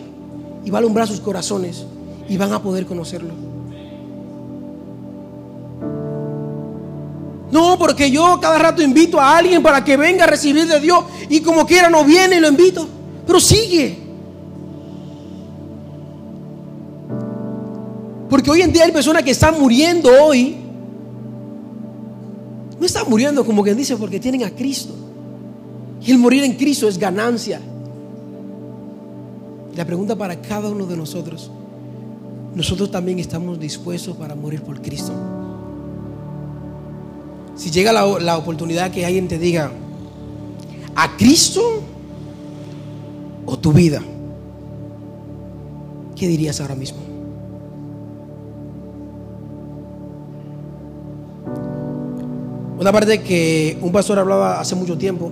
y 0.64 0.70
va 0.70 0.78
a 0.78 0.82
alumbrar 0.82 1.08
sus 1.08 1.20
corazones 1.20 1.86
y 2.30 2.38
van 2.38 2.54
a 2.54 2.62
poder 2.62 2.86
conocerlo. 2.86 3.34
No, 7.52 7.80
porque 7.80 8.12
yo 8.12 8.40
cada 8.40 8.60
rato 8.60 8.84
invito 8.84 9.20
a 9.20 9.38
alguien 9.38 9.64
para 9.64 9.84
que 9.84 9.98
venga 9.98 10.26
a 10.26 10.28
recibir 10.28 10.68
de 10.68 10.80
Dios 10.80 11.04
y 11.30 11.40
como 11.40 11.66
quiera 11.66 11.90
no 11.90 12.04
viene 12.04 12.36
y 12.38 12.40
lo 12.40 12.50
invito. 12.50 12.88
Pero 13.26 13.40
sigue. 13.40 14.07
Porque 18.38 18.52
hoy 18.52 18.62
en 18.62 18.72
día 18.72 18.84
hay 18.84 18.92
personas 18.92 19.24
que 19.24 19.32
están 19.32 19.60
muriendo 19.60 20.12
hoy. 20.24 20.58
No 22.80 22.86
están 22.86 23.10
muriendo 23.10 23.44
como 23.44 23.64
quien 23.64 23.76
dice 23.76 23.98
porque 23.98 24.20
tienen 24.20 24.44
a 24.44 24.52
Cristo. 24.52 24.94
Y 26.06 26.12
el 26.12 26.20
morir 26.20 26.44
en 26.44 26.54
Cristo 26.54 26.88
es 26.88 27.00
ganancia. 27.00 27.60
La 29.76 29.84
pregunta 29.86 30.16
para 30.16 30.40
cada 30.40 30.70
uno 30.70 30.86
de 30.86 30.96
nosotros, 30.96 31.50
nosotros 32.54 32.92
también 32.92 33.18
estamos 33.18 33.60
dispuestos 33.60 34.16
para 34.16 34.36
morir 34.36 34.62
por 34.62 34.84
Cristo. 34.84 35.14
Si 37.56 37.72
llega 37.72 37.92
la, 37.92 38.38
oportunidad 38.38 38.92
que 38.92 39.04
alguien 39.04 39.28
te 39.28 39.40
diga, 39.40 39.72
a 40.96 41.18
Cristo 41.18 41.82
o 43.48 43.58
tu 43.58 43.74
vida, 43.74 44.04
¿qué 46.16 46.28
dirías 46.28 46.62
ahora 46.62 46.76
mismo? 46.76 47.07
Una 52.80 52.92
parte 52.92 53.22
que 53.24 53.78
un 53.82 53.92
pastor 53.92 54.20
hablaba 54.20 54.60
hace 54.60 54.76
mucho 54.76 54.98
tiempo, 54.98 55.32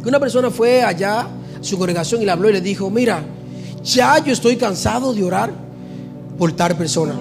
que 0.00 0.08
una 0.08 0.20
persona 0.20 0.50
fue 0.50 0.82
allá 0.82 1.20
a 1.22 1.28
su 1.60 1.76
congregación 1.76 2.22
y 2.22 2.24
le 2.24 2.30
habló 2.30 2.48
y 2.50 2.52
le 2.52 2.60
dijo, 2.60 2.88
mira, 2.88 3.22
ya 3.82 4.18
yo 4.24 4.32
estoy 4.32 4.56
cansado 4.56 5.12
de 5.12 5.24
orar 5.24 5.52
por 6.38 6.52
tal 6.52 6.76
persona. 6.76 7.14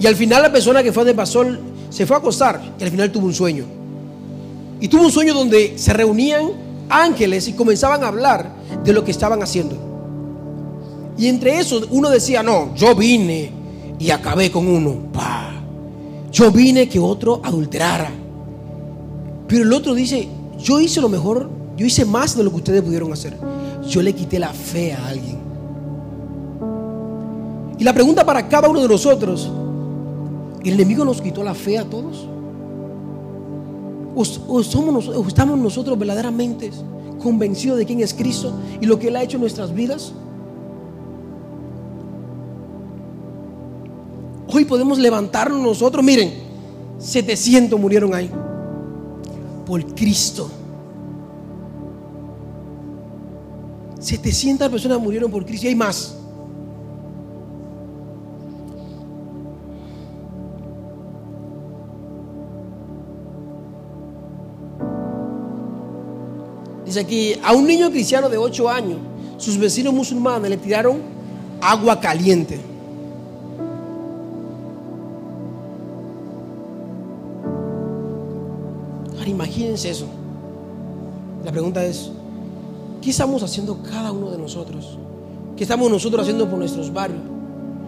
Y 0.00 0.06
al 0.06 0.14
final 0.14 0.42
la 0.42 0.52
persona 0.52 0.82
que 0.82 0.92
fue 0.92 1.04
de 1.04 1.14
pastor 1.14 1.58
se 1.90 2.06
fue 2.06 2.16
a 2.16 2.20
acostar 2.20 2.60
y 2.78 2.84
al 2.84 2.90
final 2.90 3.10
tuvo 3.10 3.26
un 3.26 3.34
sueño. 3.34 3.64
Y 4.80 4.86
tuvo 4.86 5.02
un 5.02 5.10
sueño 5.10 5.34
donde 5.34 5.76
se 5.76 5.92
reunían 5.92 6.50
ángeles 6.88 7.48
y 7.48 7.54
comenzaban 7.54 8.04
a 8.04 8.08
hablar 8.08 8.48
de 8.84 8.92
lo 8.92 9.04
que 9.04 9.10
estaban 9.10 9.42
haciendo. 9.42 9.76
Y 11.18 11.26
entre 11.26 11.58
esos 11.58 11.88
uno 11.90 12.10
decía, 12.10 12.44
no, 12.44 12.74
yo 12.76 12.94
vine 12.94 13.50
y 13.98 14.10
acabé 14.10 14.52
con 14.52 14.68
uno. 14.68 15.08
Yo 16.30 16.50
vine 16.50 16.88
que 16.88 16.98
otro 16.98 17.40
adulterara. 17.42 18.10
Pero 19.46 19.64
el 19.64 19.72
otro 19.72 19.94
dice, 19.94 20.28
yo 20.58 20.80
hice 20.80 21.00
lo 21.00 21.08
mejor, 21.08 21.48
yo 21.76 21.86
hice 21.86 22.04
más 22.04 22.36
de 22.36 22.44
lo 22.44 22.50
que 22.50 22.56
ustedes 22.56 22.82
pudieron 22.82 23.12
hacer. 23.12 23.34
Yo 23.88 24.02
le 24.02 24.12
quité 24.12 24.38
la 24.38 24.52
fe 24.52 24.92
a 24.92 25.08
alguien. 25.08 25.38
Y 27.78 27.84
la 27.84 27.94
pregunta 27.94 28.26
para 28.26 28.48
cada 28.48 28.68
uno 28.68 28.80
de 28.80 28.88
nosotros, 28.88 29.50
¿el 30.64 30.74
enemigo 30.74 31.04
nos 31.04 31.22
quitó 31.22 31.42
la 31.42 31.54
fe 31.54 31.78
a 31.78 31.84
todos? 31.84 32.28
¿O, 34.14 34.62
somos, 34.64 35.08
o 35.08 35.28
estamos 35.28 35.56
nosotros 35.58 35.96
verdaderamente 35.96 36.72
convencidos 37.22 37.78
de 37.78 37.86
quién 37.86 38.00
es 38.00 38.12
Cristo 38.12 38.52
y 38.80 38.86
lo 38.86 38.98
que 38.98 39.08
Él 39.08 39.16
ha 39.16 39.22
hecho 39.22 39.36
en 39.36 39.42
nuestras 39.42 39.72
vidas? 39.72 40.12
Hoy 44.52 44.64
podemos 44.64 44.98
levantarnos 44.98 45.60
nosotros. 45.60 46.04
Miren, 46.04 46.32
700 46.98 47.78
murieron 47.78 48.14
ahí. 48.14 48.30
Por 49.66 49.84
Cristo. 49.94 50.50
700 54.00 54.68
personas 54.68 55.00
murieron 55.00 55.30
por 55.30 55.44
Cristo 55.44 55.66
y 55.66 55.70
hay 55.70 55.74
más. 55.74 56.14
Dice 66.86 67.00
aquí, 67.00 67.34
a 67.44 67.52
un 67.52 67.66
niño 67.66 67.90
cristiano 67.90 68.30
de 68.30 68.38
8 68.38 68.68
años, 68.70 68.98
sus 69.36 69.58
vecinos 69.58 69.92
musulmanes 69.92 70.48
le 70.48 70.56
tiraron 70.56 71.00
agua 71.60 72.00
caliente. 72.00 72.58
Imagínense 79.58 79.90
eso. 79.90 80.06
La 81.44 81.50
pregunta 81.50 81.84
es, 81.84 82.10
¿qué 83.02 83.10
estamos 83.10 83.42
haciendo 83.42 83.78
cada 83.82 84.12
uno 84.12 84.30
de 84.30 84.38
nosotros? 84.38 84.98
¿Qué 85.56 85.64
estamos 85.64 85.90
nosotros 85.90 86.22
haciendo 86.22 86.48
por 86.48 86.58
nuestros 86.58 86.92
barrios? 86.92 87.20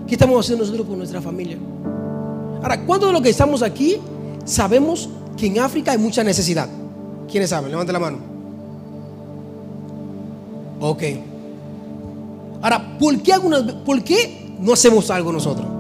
¿Qué 0.07 0.15
estamos 0.17 0.45
haciendo 0.45 0.65
nosotros 0.65 0.89
por 0.89 0.99
nuestra 0.99 1.21
familia? 1.21 1.59
Ahora, 2.63 2.85
¿cuántos 2.85 3.09
de 3.09 3.13
los 3.13 3.23
que 3.23 3.31
estamos 3.31 3.63
aquí 3.63 3.99
sabemos 4.45 5.09
que 5.37 5.47
en 5.47 5.61
África 5.61 5.93
hay 5.93 5.99
mucha 5.99 6.25
necesidad? 6.25 6.69
¿Quiénes 7.31 7.51
saben? 7.51 7.71
Levanten 7.71 7.93
la 7.93 8.01
mano. 8.01 8.19
Ok. 10.81 11.03
Ahora, 12.63 12.99
¿por 12.99 13.23
qué, 13.23 13.33
algunas, 13.33 13.63
¿por 13.63 14.03
qué 14.03 14.57
no 14.59 14.73
hacemos 14.73 15.11
algo 15.11 15.33
nosotros? 15.33 15.80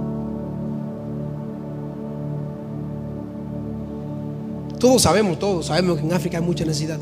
Todos 4.80 5.02
sabemos, 5.02 5.38
todos 5.38 5.66
sabemos 5.66 5.98
que 5.98 6.06
en 6.06 6.12
África 6.14 6.38
hay 6.38 6.44
mucha 6.44 6.64
necesidad. 6.64 6.98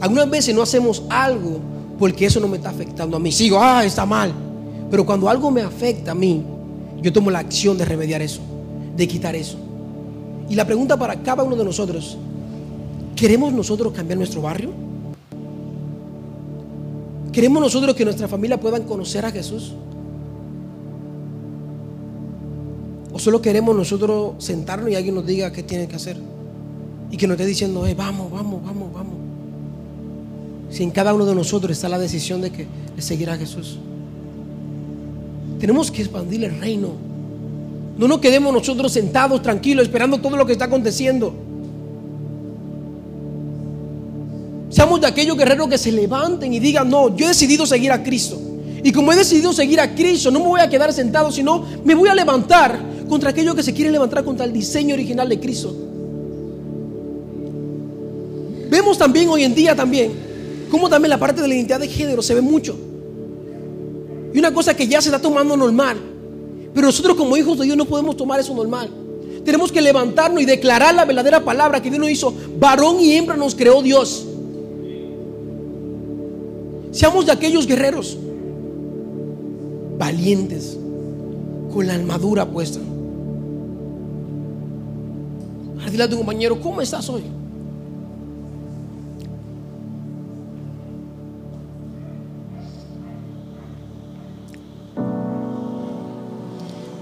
Algunas 0.00 0.30
veces 0.30 0.54
no 0.54 0.62
hacemos 0.62 1.02
algo 1.10 1.60
porque 1.98 2.24
eso 2.24 2.40
no 2.40 2.48
me 2.48 2.56
está 2.56 2.70
afectando 2.70 3.18
a 3.18 3.20
mí. 3.20 3.30
Sigo, 3.30 3.58
ah, 3.60 3.84
está 3.84 4.06
mal. 4.06 4.32
Pero 4.90 5.04
cuando 5.04 5.28
algo 5.28 5.50
me 5.50 5.60
afecta 5.60 6.12
a 6.12 6.14
mí, 6.14 6.42
yo 7.02 7.12
tomo 7.12 7.30
la 7.30 7.40
acción 7.40 7.76
de 7.76 7.84
remediar 7.84 8.22
eso, 8.22 8.40
de 8.96 9.06
quitar 9.06 9.36
eso. 9.36 9.58
Y 10.48 10.54
la 10.54 10.64
pregunta 10.64 10.96
para 10.96 11.16
cada 11.22 11.42
uno 11.42 11.54
de 11.54 11.64
nosotros, 11.64 12.16
¿queremos 13.14 13.52
nosotros 13.52 13.92
cambiar 13.92 14.18
nuestro 14.18 14.40
barrio? 14.40 14.70
¿Queremos 17.30 17.60
nosotros 17.60 17.94
que 17.94 18.06
nuestra 18.06 18.26
familia 18.26 18.58
puedan 18.58 18.84
conocer 18.84 19.26
a 19.26 19.30
Jesús? 19.30 19.74
¿O 23.12 23.18
solo 23.18 23.42
queremos 23.42 23.76
nosotros 23.76 24.34
sentarnos 24.38 24.90
y 24.90 24.94
alguien 24.94 25.14
nos 25.14 25.26
diga 25.26 25.52
qué 25.52 25.62
tiene 25.62 25.88
que 25.88 25.96
hacer? 25.96 26.35
Y 27.10 27.16
que 27.16 27.26
nos 27.26 27.36
esté 27.36 27.46
diciendo, 27.46 27.86
eh, 27.86 27.94
vamos, 27.94 28.30
vamos, 28.30 28.64
vamos, 28.64 28.92
vamos. 28.92 29.14
Si 30.70 30.82
en 30.82 30.90
cada 30.90 31.14
uno 31.14 31.24
de 31.24 31.34
nosotros 31.34 31.72
está 31.72 31.88
la 31.88 31.98
decisión 31.98 32.40
de 32.40 32.50
que 32.50 32.66
de 32.96 33.02
seguir 33.02 33.30
a 33.30 33.36
Jesús. 33.36 33.78
Tenemos 35.58 35.90
que 35.90 36.02
expandir 36.02 36.44
el 36.44 36.58
reino. 36.58 36.90
No 37.96 38.08
nos 38.08 38.18
quedemos 38.18 38.52
nosotros 38.52 38.92
sentados 38.92 39.40
tranquilos 39.42 39.84
esperando 39.84 40.18
todo 40.18 40.36
lo 40.36 40.44
que 40.44 40.52
está 40.52 40.66
aconteciendo. 40.66 41.34
Seamos 44.68 45.00
de 45.00 45.06
aquellos 45.06 45.36
guerreros 45.36 45.68
que 45.68 45.78
se 45.78 45.92
levanten 45.92 46.52
y 46.52 46.58
digan, 46.58 46.90
no, 46.90 47.16
yo 47.16 47.24
he 47.26 47.28
decidido 47.28 47.64
seguir 47.64 47.92
a 47.92 48.02
Cristo. 48.02 48.38
Y 48.82 48.92
como 48.92 49.12
he 49.12 49.16
decidido 49.16 49.52
seguir 49.52 49.80
a 49.80 49.94
Cristo, 49.94 50.30
no 50.30 50.40
me 50.40 50.46
voy 50.46 50.60
a 50.60 50.68
quedar 50.68 50.92
sentado, 50.92 51.32
sino 51.32 51.64
me 51.84 51.94
voy 51.94 52.08
a 52.08 52.14
levantar 52.14 52.78
contra 53.08 53.30
aquellos 53.30 53.54
que 53.54 53.62
se 53.62 53.72
quieren 53.72 53.92
levantar 53.92 54.24
contra 54.24 54.44
el 54.44 54.52
diseño 54.52 54.94
original 54.94 55.28
de 55.28 55.40
Cristo. 55.40 55.74
Vemos 58.76 58.98
también 58.98 59.26
hoy 59.30 59.42
en 59.42 59.54
día 59.54 59.74
también 59.74 60.12
cómo 60.70 60.90
también 60.90 61.08
la 61.08 61.18
parte 61.18 61.40
de 61.40 61.48
la 61.48 61.54
identidad 61.54 61.80
de 61.80 61.88
género 61.88 62.20
se 62.20 62.34
ve 62.34 62.42
mucho. 62.42 62.76
Y 64.34 64.38
una 64.38 64.52
cosa 64.52 64.76
que 64.76 64.86
ya 64.86 65.00
se 65.00 65.08
está 65.08 65.18
tomando 65.18 65.56
normal. 65.56 65.96
Pero 66.74 66.88
nosotros 66.88 67.16
como 67.16 67.38
hijos 67.38 67.58
de 67.58 67.64
Dios 67.64 67.76
no 67.78 67.86
podemos 67.86 68.18
tomar 68.18 68.38
eso 68.38 68.54
normal. 68.54 68.90
Tenemos 69.46 69.72
que 69.72 69.80
levantarnos 69.80 70.42
y 70.42 70.44
declarar 70.44 70.94
la 70.94 71.06
verdadera 71.06 71.42
palabra 71.42 71.80
que 71.80 71.88
Dios 71.88 71.98
nos 71.98 72.10
hizo. 72.10 72.34
Varón 72.58 73.00
y 73.00 73.14
hembra 73.14 73.34
nos 73.34 73.54
creó 73.54 73.80
Dios. 73.80 74.26
Seamos 76.90 77.24
de 77.24 77.32
aquellos 77.32 77.66
guerreros 77.66 78.18
valientes, 79.96 80.76
con 81.72 81.86
la 81.86 81.94
armadura 81.94 82.44
puesta. 82.44 82.80
Dile 85.90 86.02
a 86.02 86.10
tu 86.10 86.18
compañero, 86.18 86.60
¿cómo 86.60 86.82
estás 86.82 87.08
hoy? 87.08 87.22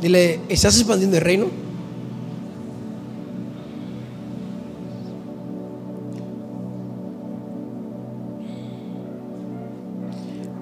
Dile, 0.05 0.39
¿estás 0.51 0.77
expandiendo 0.77 1.17
el 1.17 1.23
reino? 1.23 1.47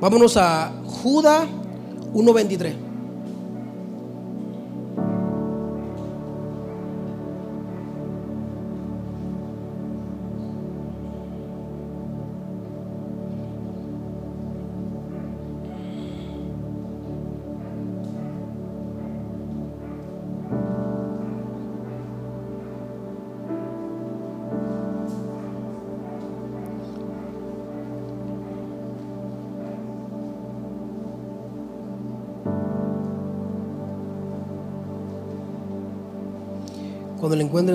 Vámonos 0.01 0.37
a 0.37 0.73
Judas 0.85 1.49
1.23. 2.15 2.92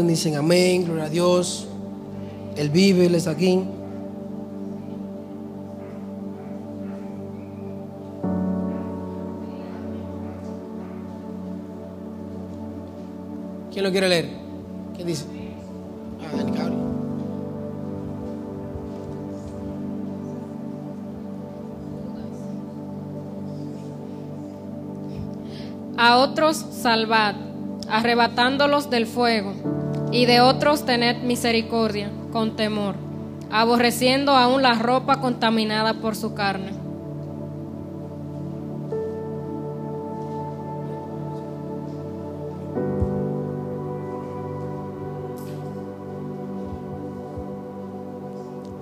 Dicen 0.08 0.36
amén, 0.36 0.86
gloria 0.86 1.04
a 1.04 1.10
Dios. 1.10 1.68
Él 2.56 2.70
vive, 2.70 3.06
Él 3.06 3.16
está 3.16 3.32
aquí. 3.32 3.62
¿Quién 13.72 13.84
lo 13.84 13.92
quiere 13.92 14.08
leer? 14.10 14.30
¿Qué 14.96 15.04
dice? 15.04 15.26
Ah, 16.22 16.36
Dani 16.36 16.52
Cabri. 16.52 16.78
A 25.98 26.18
otros 26.18 26.58
salvad, 26.58 27.36
arrebatándolos 27.90 28.90
del 28.90 29.06
fuego, 29.06 29.54
y 30.12 30.26
de 30.26 30.42
otros 30.42 30.86
tened 30.86 31.24
misericordia, 31.24 32.10
con 32.32 32.56
temor, 32.56 32.96
aborreciendo 33.52 34.32
aún 34.34 34.62
la 34.62 34.76
ropa 34.76 35.20
contaminada 35.20 35.96
por 35.96 36.16
su 36.16 36.34
carne. 36.34 36.72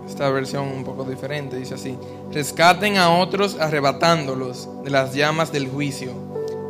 Esta 0.08 0.30
versión 0.30 0.70
un 0.70 0.86
poco 0.86 1.04
diferente 1.04 1.58
dice 1.58 1.74
así: 1.74 1.98
Rescaten 2.32 2.98
a 2.98 3.10
otros 3.10 3.58
arrebatándolos 3.60 4.70
de 4.84 4.90
las 4.90 5.14
llamas 5.14 5.52
del 5.52 5.68
juicio. 5.68 6.12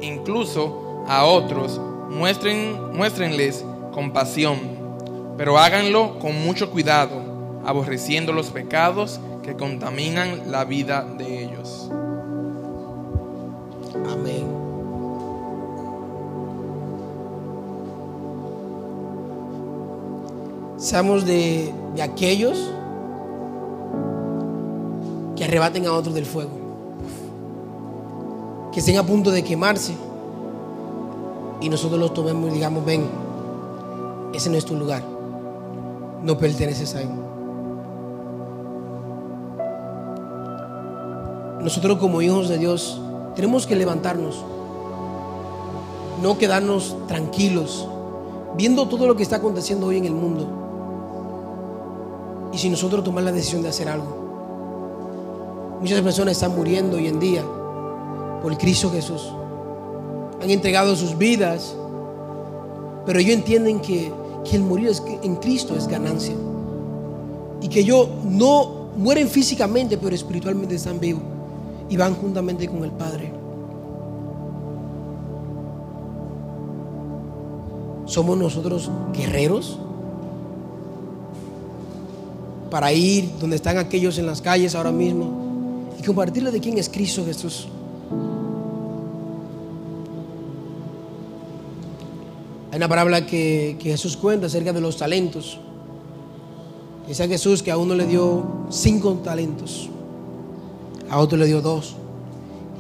Incluso 0.02 1.04
a 1.08 1.26
otros 1.26 1.80
muestren, 2.10 2.94
muéstrenles 2.94 3.63
compasión, 3.96 4.58
pero 5.38 5.58
háganlo 5.58 6.20
con 6.20 6.44
mucho 6.44 6.70
cuidado, 6.70 7.16
aborreciendo 7.66 8.34
los 8.34 8.48
pecados 8.48 9.22
que 9.42 9.56
contaminan 9.56 10.52
la 10.52 10.66
vida 10.66 11.08
de 11.18 11.46
ellos. 11.46 11.90
Amén. 14.12 14.46
Seamos 20.78 21.26
de, 21.26 21.74
de 21.96 22.02
aquellos 22.02 22.70
que 25.38 25.46
arrebaten 25.46 25.88
a 25.88 25.94
otros 25.94 26.14
del 26.14 26.26
fuego, 26.26 26.52
que 28.74 28.82
estén 28.82 28.98
a 28.98 29.04
punto 29.04 29.32
de 29.32 29.42
quemarse, 29.42 29.96
y 31.62 31.70
nosotros 31.70 31.98
los 31.98 32.14
tomemos 32.14 32.50
y 32.50 32.56
digamos, 32.56 32.84
ven, 32.86 33.25
ese 34.36 34.50
no 34.50 34.58
es 34.58 34.65
tu 34.65 34.76
lugar, 34.76 35.04
no 36.24 36.38
perteneces 36.38 36.95
a 36.95 37.02
Él. 37.02 37.10
Nosotros 41.62 41.98
como 41.98 42.21
hijos 42.21 42.48
de 42.48 42.58
Dios 42.58 43.02
tenemos 43.36 43.65
que 43.65 43.76
levantarnos, 43.76 44.43
no 46.21 46.38
quedarnos 46.38 46.95
tranquilos, 47.08 47.88
viendo 48.56 48.88
todo 48.88 49.08
lo 49.08 49.15
que 49.15 49.24
está 49.24 49.38
aconteciendo 49.38 49.88
hoy 49.88 49.98
en 49.98 50.06
el 50.06 50.13
mundo. 50.13 50.48
Y 52.54 52.58
si 52.58 52.69
nosotros 52.69 53.04
tomar 53.04 53.24
la 53.24 53.32
decisión 53.32 53.62
de 53.62 53.69
hacer 53.69 53.89
algo. 53.89 54.26
Muchas 55.82 56.02
personas 56.02 56.34
están 56.34 56.56
muriendo 56.56 56.98
hoy 56.98 57.08
en 57.08 57.19
día 57.19 57.43
por 58.41 58.58
Cristo 58.58 58.89
Jesús. 58.91 59.34
Han 60.41 60.50
entregado 60.50 60.95
sus 60.95 61.17
vidas, 61.17 61.76
pero 63.06 63.19
ellos 63.19 63.34
entienden 63.34 63.80
que, 63.80 64.12
que 64.50 64.56
el 64.56 64.64
morir 64.64 64.92
en 65.24 65.36
Cristo 65.38 65.76
es 65.76 65.88
ganancia. 65.88 66.36
Y 67.62 67.68
que 67.68 67.82
ellos 67.82 68.08
no 68.24 68.90
mueren 68.98 69.28
físicamente, 69.28 69.98
pero 69.98 70.16
espiritualmente 70.16 70.76
están 70.76 71.00
vivos 71.00 71.24
y 71.90 71.98
van 71.98 72.16
juntamente 72.16 72.68
con 72.68 72.84
el 72.84 72.92
Padre. 72.92 73.32
¿Somos 78.06 78.38
nosotros 78.38 78.90
guerreros? 79.14 79.80
Para 82.70 82.92
ir 82.94 83.32
donde 83.40 83.56
están 83.56 83.78
aquellos 83.78 84.18
en 84.18 84.26
las 84.26 84.42
calles 84.42 84.76
ahora 84.76 84.92
mismo 84.92 85.46
y 86.00 86.04
compartirles 86.04 86.54
de 86.54 86.60
quién 86.60 86.78
es 86.78 86.90
Cristo 86.90 87.24
Jesús. 87.26 87.68
Hay 92.76 92.78
una 92.78 92.90
parábola 92.90 93.26
que, 93.26 93.78
Jesús 93.82 94.18
cuenta 94.18 94.48
acerca 94.48 94.74
de 94.74 94.82
los 94.82 94.98
talentos. 94.98 95.58
Dice 97.08 97.24
a 97.24 97.28
Jesús 97.30 97.64
que 97.64 97.72
a 97.72 97.78
uno 97.78 97.96
le 97.96 98.06
dio 98.06 98.66
cinco 98.70 99.14
talentos, 99.24 99.90
a 101.10 101.18
otro 101.20 101.38
le 101.38 101.46
dio 101.46 101.62
dos 101.62 101.96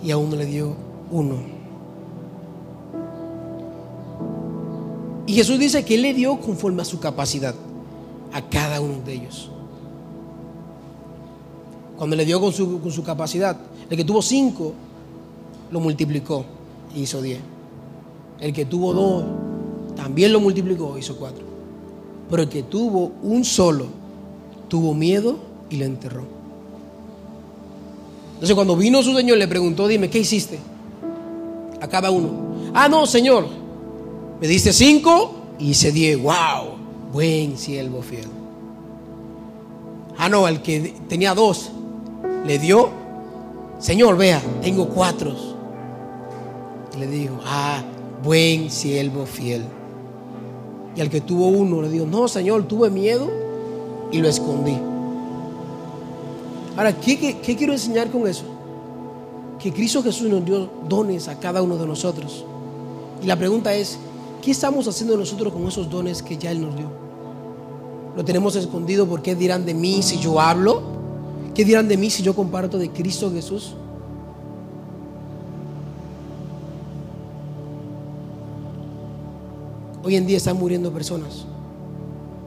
y 0.03 0.11
a 0.11 0.17
uno 0.17 0.35
le 0.35 0.47
dio 0.47 0.75
uno. 1.11 1.37
Y 5.27 5.33
Jesús 5.33 5.57
dice 5.57 5.85
que 5.85 5.95
Él 5.95 6.01
le 6.01 6.13
dio 6.13 6.41
conforme 6.41 6.81
a 6.81 6.85
su 6.85 6.99
capacidad 6.99 7.55
a 8.33 8.41
cada 8.49 8.81
uno 8.81 8.99
de 9.05 9.13
ellos. 9.13 9.49
Cuando 11.97 12.17
le 12.17 12.25
dio 12.25 12.41
con 12.41 12.51
su, 12.51 12.81
con 12.81 12.91
su 12.91 13.01
capacidad, 13.01 13.55
el 13.89 13.95
que 13.95 14.03
tuvo 14.03 14.21
cinco 14.21 14.73
lo 15.71 15.79
multiplicó 15.79 16.43
y 16.93 17.03
hizo 17.03 17.21
diez. 17.21 17.39
El 18.41 18.51
que 18.51 18.65
tuvo 18.65 18.93
dos 18.93 19.23
también 19.95 20.33
lo 20.33 20.39
multiplicó, 20.39 20.97
hizo 20.97 21.15
cuatro. 21.17 21.43
Pero 22.29 22.43
el 22.43 22.49
que 22.49 22.63
tuvo 22.63 23.11
un 23.23 23.45
solo, 23.45 23.87
tuvo 24.67 24.93
miedo 24.93 25.37
y 25.69 25.77
lo 25.77 25.85
enterró. 25.85 26.23
Entonces 28.33 28.55
cuando 28.55 28.75
vino 28.75 29.01
su 29.01 29.15
señor 29.15 29.37
le 29.37 29.47
preguntó, 29.47 29.87
dime, 29.87 30.09
¿qué 30.09 30.19
hiciste? 30.19 30.59
A 31.81 31.87
cada 31.87 32.11
uno. 32.11 32.29
Ah, 32.73 32.89
no, 32.89 33.05
señor. 33.05 33.47
Me 34.41 34.47
diste 34.47 34.73
cinco 34.73 35.35
y 35.59 35.69
hice 35.69 35.91
diez. 35.91 36.21
Wow, 36.21 36.75
buen 37.13 37.57
siervo 37.57 38.01
fiel. 38.01 38.27
Ah, 40.17 40.29
no, 40.29 40.47
el 40.47 40.61
que 40.61 40.95
tenía 41.07 41.33
dos 41.33 41.71
le 42.45 42.59
dio, 42.59 42.89
Señor, 43.79 44.17
vea, 44.17 44.41
tengo 44.61 44.87
cuatro. 44.87 45.35
Le 46.97 47.07
dijo, 47.07 47.39
ah, 47.45 47.83
buen 48.23 48.69
siervo 48.71 49.25
fiel. 49.25 49.63
Y 50.95 51.01
al 51.01 51.09
que 51.09 51.21
tuvo 51.21 51.47
uno 51.47 51.81
le 51.81 51.89
dijo, 51.89 52.05
no, 52.05 52.27
Señor, 52.27 52.67
tuve 52.67 52.89
miedo 52.89 53.29
y 54.11 54.19
lo 54.19 54.29
escondí. 54.29 54.77
Ahora, 56.77 56.93
¿qué, 56.99 57.37
quiero 57.57 57.73
enseñar 57.73 58.09
con 58.09 58.27
eso? 58.27 58.43
Que 59.59 59.71
Cristo 59.71 60.03
Jesús 60.03 60.29
nos 60.29 60.43
dio 60.43 60.69
dones 60.87 61.27
a 61.27 61.39
cada 61.39 61.61
uno 61.61 61.77
de 61.77 61.85
nosotros. 61.85 62.45
Y 63.21 63.25
la 63.25 63.37
pregunta 63.37 63.73
es, 63.73 63.97
¿qué 64.41 64.51
estamos 64.51 64.87
haciendo 64.87 65.17
nosotros 65.17 65.53
con 65.53 65.67
esos 65.67 65.89
dones 65.89 66.21
que 66.21 66.37
ya 66.37 66.51
Él 66.51 66.61
nos 66.61 66.75
dio? 66.75 66.89
¿Lo 68.15 68.23
tenemos 68.23 68.55
escondido? 68.55 69.05
¿Por 69.05 69.21
qué 69.21 69.35
dirán 69.35 69.65
de 69.65 69.73
mí 69.73 70.01
si 70.01 70.17
yo 70.19 70.39
hablo? 70.39 70.81
¿Qué 71.53 71.65
dirán 71.65 71.87
de 71.87 71.97
mí 71.97 72.09
si 72.09 72.23
yo 72.23 72.35
comparto 72.35 72.77
de 72.77 72.89
Cristo 72.89 73.31
Jesús? 73.31 73.73
Hoy 80.05 80.15
en 80.15 80.27
día 80.27 80.37
están 80.37 80.55
muriendo 80.57 80.91
personas 80.91 81.47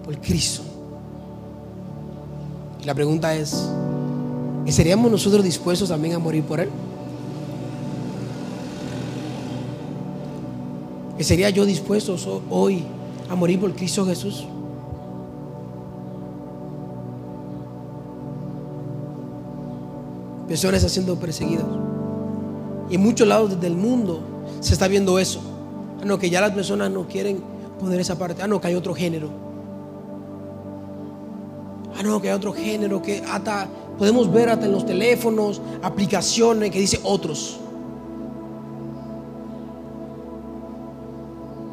por 0.05 0.16
Cristo. 0.21 0.62
Y 2.81 2.85
la 2.85 2.94
pregunta 2.94 3.35
es, 3.35 3.68
¿y 4.64 4.71
¿seríamos 4.71 5.11
nosotros 5.11 5.42
dispuestos 5.42 5.88
también 5.88 6.14
a 6.14 6.21
morir 6.21 6.44
por 6.44 6.61
Él? 6.61 6.68
¿Que 11.16 11.25
sería 11.25 11.51
yo 11.51 11.66
dispuesto 11.66 12.14
hoy 12.49 12.85
a 13.29 13.35
morir 13.35 13.59
por 13.59 13.75
Cristo 13.75 14.07
Jesús? 14.07 14.44
Personas 20.47 20.81
siendo 20.92 21.16
perseguidas. 21.16 21.66
Y 22.88 22.94
en 22.94 23.01
muchos 23.01 23.27
lados 23.27 23.61
del 23.61 23.75
mundo 23.75 24.21
se 24.61 24.75
está 24.75 24.87
viendo 24.87 25.18
eso. 25.18 25.48
Ah, 26.01 26.05
no, 26.05 26.19
que 26.19 26.31
ya 26.31 26.41
las 26.41 26.53
personas 26.53 26.91
no 26.91 27.07
quieren 27.07 27.41
poner 27.79 28.01
esa 28.01 28.17
parte. 28.17 28.43
Ah, 28.43 28.49
no, 28.49 28.61
que 28.61 28.69
hay 28.69 28.75
otro 28.75 28.95
género. 28.95 29.29
Ah, 31.97 32.03
no, 32.03 32.21
que 32.21 32.29
hay 32.29 32.35
otro 32.35 32.53
género 32.53 33.03
que 33.03 33.23
hasta 33.29 33.69
podemos 33.99 34.33
ver 34.33 34.49
hasta 34.49 34.67
en 34.67 34.73
los 34.73 34.87
teléfonos, 34.87 35.61
aplicaciones 35.83 36.71
que 36.71 36.79
dice 36.79 37.01
otros. 37.03 37.59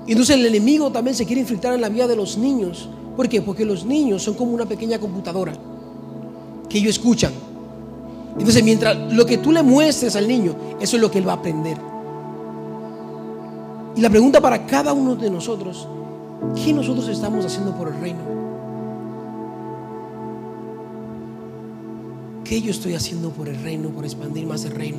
Y 0.07 0.11
entonces 0.11 0.35
el 0.35 0.45
enemigo 0.45 0.91
también 0.91 1.15
se 1.15 1.25
quiere 1.25 1.41
infiltrar 1.41 1.73
en 1.73 1.81
la 1.81 1.89
vida 1.89 2.07
de 2.07 2.15
los 2.15 2.37
niños. 2.37 2.89
¿Por 3.15 3.29
qué? 3.29 3.41
Porque 3.41 3.65
los 3.65 3.85
niños 3.85 4.23
son 4.23 4.33
como 4.33 4.53
una 4.53 4.65
pequeña 4.65 4.99
computadora 4.99 5.53
que 6.69 6.77
ellos 6.77 6.91
escuchan. 6.91 7.31
Entonces, 8.37 8.63
mientras 8.63 9.13
lo 9.13 9.25
que 9.25 9.37
tú 9.37 9.51
le 9.51 9.63
muestres 9.63 10.15
al 10.15 10.27
niño, 10.27 10.55
eso 10.79 10.97
es 10.97 11.01
lo 11.01 11.09
que 11.09 11.19
él 11.19 11.27
va 11.27 11.33
a 11.33 11.35
aprender. 11.37 11.77
Y 13.95 14.01
la 14.01 14.09
pregunta 14.09 14.41
para 14.41 14.65
cada 14.65 14.91
uno 14.91 15.15
de 15.15 15.29
nosotros, 15.29 15.87
¿qué 16.55 16.73
nosotros 16.73 17.07
estamos 17.07 17.45
haciendo 17.45 17.73
por 17.75 17.87
el 17.87 17.99
reino? 18.01 18.19
¿Qué 22.43 22.61
yo 22.61 22.71
estoy 22.71 22.93
haciendo 22.93 23.29
por 23.29 23.47
el 23.47 23.61
reino, 23.63 23.89
por 23.89 24.03
expandir 24.03 24.45
más 24.45 24.65
el 24.65 24.71
reino? 24.71 24.97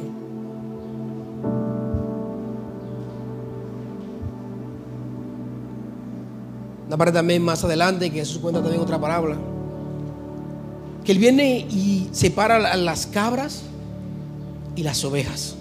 Una 6.87 6.97
parte 6.97 7.13
también 7.13 7.43
más 7.43 7.63
adelante 7.65 8.11
que 8.11 8.21
Jesús 8.21 8.39
cuenta 8.39 8.63
también 8.63 8.81
otra 8.81 8.99
parábola. 8.99 9.37
Que 11.05 11.13
él 11.13 11.19
viene 11.19 11.59
y 11.59 12.09
separa 12.13 12.77
las 12.77 13.07
cabras 13.07 13.63
y 14.75 14.83
las 14.83 15.05
ovejas. 15.05 15.56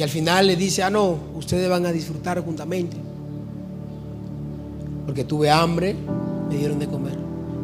Y 0.00 0.02
al 0.02 0.08
final 0.08 0.46
le 0.46 0.56
dice, 0.56 0.82
ah, 0.82 0.88
no, 0.88 1.18
ustedes 1.36 1.68
van 1.68 1.84
a 1.84 1.92
disfrutar 1.92 2.42
juntamente. 2.42 2.96
Porque 5.04 5.24
tuve 5.24 5.50
hambre, 5.50 5.94
me 6.48 6.56
dieron 6.56 6.78
de 6.78 6.86
comer. 6.86 7.18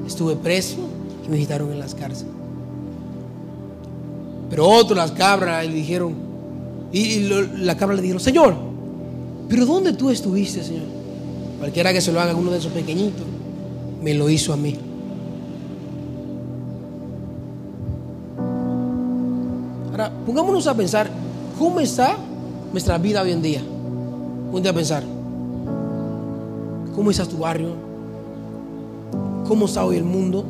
Estuve 0.07 0.37
preso 0.37 0.77
y 1.25 1.31
me 1.31 1.37
visitaron 1.37 1.73
en 1.73 1.79
las 1.79 1.95
cárceles. 1.95 2.35
Pero 4.51 4.69
otros, 4.69 4.99
las 4.99 5.13
cabras, 5.13 5.67
le 5.67 5.73
dijeron, 5.73 6.15
y, 6.93 7.21
la 7.21 7.75
cabra 7.79 7.97
le 7.97 8.03
dijeron, 8.03 8.21
Señor, 8.21 8.55
pero 9.49 9.65
¿dónde 9.65 9.95
tú 9.95 10.11
estuviste, 10.11 10.63
Señor? 10.63 10.85
Cualquiera 11.59 11.91
que 11.91 12.03
se 12.03 12.13
lo 12.13 12.21
haga 12.21 12.33
a 12.33 12.37
uno 12.37 12.51
de 12.51 12.59
esos 12.59 12.73
pequeñitos, 12.73 13.25
me 14.03 14.13
lo 14.13 14.29
hizo 14.29 14.53
a 14.53 14.59
mí. 14.59 14.77
Ahora, 19.91 20.13
pongámonos 20.27 20.67
a 20.67 20.75
pensar, 20.75 21.09
¿cómo 21.59 21.81
está 21.81 22.19
nuestra 22.77 22.99
vida 22.99 23.23
hoy 23.23 23.33
en 23.33 23.41
día? 23.41 23.63
Ponte 24.53 24.69
a 24.69 24.73
pensar, 24.75 25.03
¿cómo 26.95 27.11
está 27.11 27.25
tu 27.25 27.39
barrio? 27.39 27.71
¿Cómo 29.49 29.65
está 29.65 29.83
hoy 29.83 29.97
el 29.97 30.05
mundo? 30.05 30.45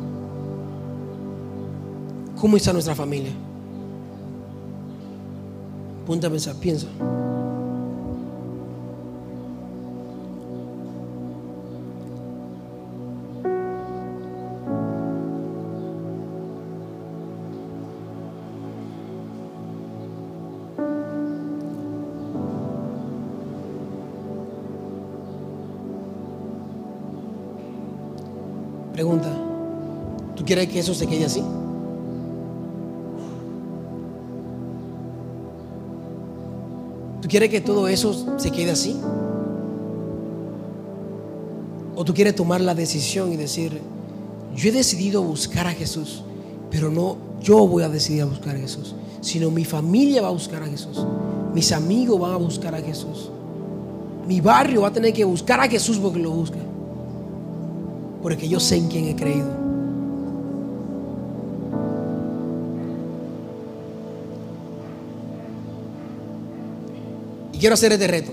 ¿Cómo 2.37 2.57
está 2.57 2.73
nuestra 2.73 2.95
familia? 2.95 3.31
Ponte 6.05 6.27
a 6.27 6.29
pensar, 6.29 6.55
piensa. 6.57 6.87
¿Tú 30.47 30.53
quieres 30.53 30.69
que 30.69 30.79
eso 30.79 30.93
se 30.93 31.05
quede 31.07 31.25
así? 31.25 31.43
¿Tú 37.21 37.27
quieres 37.27 37.49
que 37.49 37.59
todo 37.59 37.89
eso 37.89 38.39
se 38.39 38.49
quede 38.49 38.71
así? 38.71 38.95
¿O 41.97 42.05
tú 42.05 42.13
quieres 42.13 42.33
tomar 42.33 42.61
la 42.61 42.73
decisión 42.73 43.33
y 43.33 43.35
decir, 43.35 43.81
yo 44.55 44.69
he 44.69 44.71
decidido 44.71 45.21
buscar 45.21 45.67
a 45.67 45.71
Jesús, 45.71 46.23
pero 46.71 46.89
no 46.89 47.17
yo 47.41 47.67
voy 47.67 47.83
a 47.83 47.89
decidir 47.89 48.21
a 48.21 48.25
buscar 48.25 48.55
a 48.55 48.59
Jesús, 48.59 48.95
sino 49.19 49.51
mi 49.51 49.65
familia 49.65 50.21
va 50.21 50.29
a 50.29 50.31
buscar 50.31 50.63
a 50.63 50.67
Jesús, 50.67 51.05
mis 51.53 51.73
amigos 51.73 52.21
van 52.21 52.31
a 52.31 52.37
buscar 52.37 52.73
a 52.73 52.79
Jesús, 52.79 53.29
mi 54.25 54.39
barrio 54.39 54.83
va 54.83 54.87
a 54.87 54.93
tener 54.93 55.11
que 55.11 55.25
buscar 55.25 55.59
a 55.59 55.67
Jesús 55.67 55.97
porque 55.97 56.19
lo 56.19 56.31
busca, 56.31 56.59
porque 58.21 58.47
yo 58.47 58.61
sé 58.61 58.77
en 58.77 58.87
quién 58.87 59.09
he 59.09 59.15
creído. 59.17 59.66
Quiero 67.59 67.73
hacer 67.73 67.91
este 67.91 68.05
reto, 68.05 68.31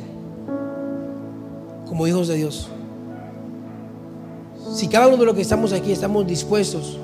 como 1.88 2.06
hijos 2.06 2.28
de 2.28 2.36
Dios. 2.36 2.68
Si 4.74 4.88
cada 4.88 5.08
uno 5.08 5.16
de 5.16 5.24
los 5.24 5.34
que 5.34 5.40
estamos 5.40 5.72
aquí 5.72 5.92
estamos 5.92 6.26
dispuestos 6.26 6.98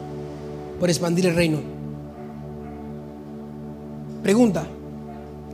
por 0.78 0.90
expandir 0.90 1.26
el 1.26 1.35
reino, 1.35 1.59
pregunta, 4.22 4.66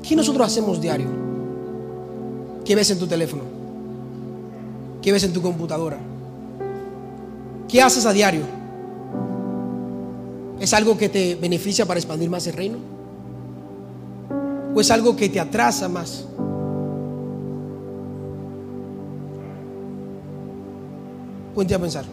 ¿qué 0.03 0.17
nosotros 0.17 0.45
hacemos 0.45 0.81
diario? 0.81 1.07
¿Qué 2.65 2.75
ves 2.75 2.91
en 2.91 2.99
tu 2.99 3.07
teléfono? 3.07 3.43
¿Qué 5.03 5.13
ves 5.13 5.23
en 5.23 5.33
tu 5.33 5.41
computadora? 5.41 5.99
¿Qué 7.69 7.81
haces 7.81 8.07
a 8.07 8.13
diario? 8.13 8.43
¿Es 10.59 10.75
algo 10.75 10.99
que 10.99 11.09
te 11.09 11.37
beneficia 11.37 11.87
para 11.87 12.01
expandir 12.01 12.29
más 12.29 12.45
el 12.49 12.55
reino? 12.55 12.79
¿O 14.75 14.81
es 14.81 14.91
algo 14.91 15.15
que 15.15 15.29
te 15.29 15.39
atrasa 15.39 15.89
más? 15.89 16.25
Ponte 21.57 21.75
a 21.75 21.79
pensar. 21.79 22.05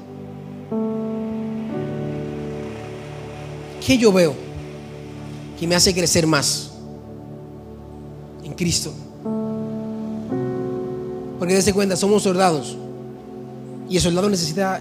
¿Qué 3.86 3.97
yo 3.97 4.13
veo 4.13 4.34
que 5.60 5.67
me 5.67 5.75
hace 5.75 5.93
crecer 5.93 6.25
más 6.25 6.71
en 8.41 8.53
Cristo? 8.53 8.93
Porque 11.38 11.56
desde 11.56 11.73
cuenta, 11.73 11.97
somos 11.97 12.23
soldados 12.23 12.77
y 13.89 13.97
el 13.97 14.01
soldado 14.01 14.29
necesita 14.29 14.79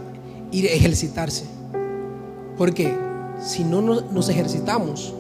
ir 0.53 0.66
a 0.66 0.70
ejercitarse. 0.70 1.44
Porque 2.57 2.96
si 3.44 3.64
no 3.64 3.83
nos 3.83 4.29
ejercitamos, 4.29 5.12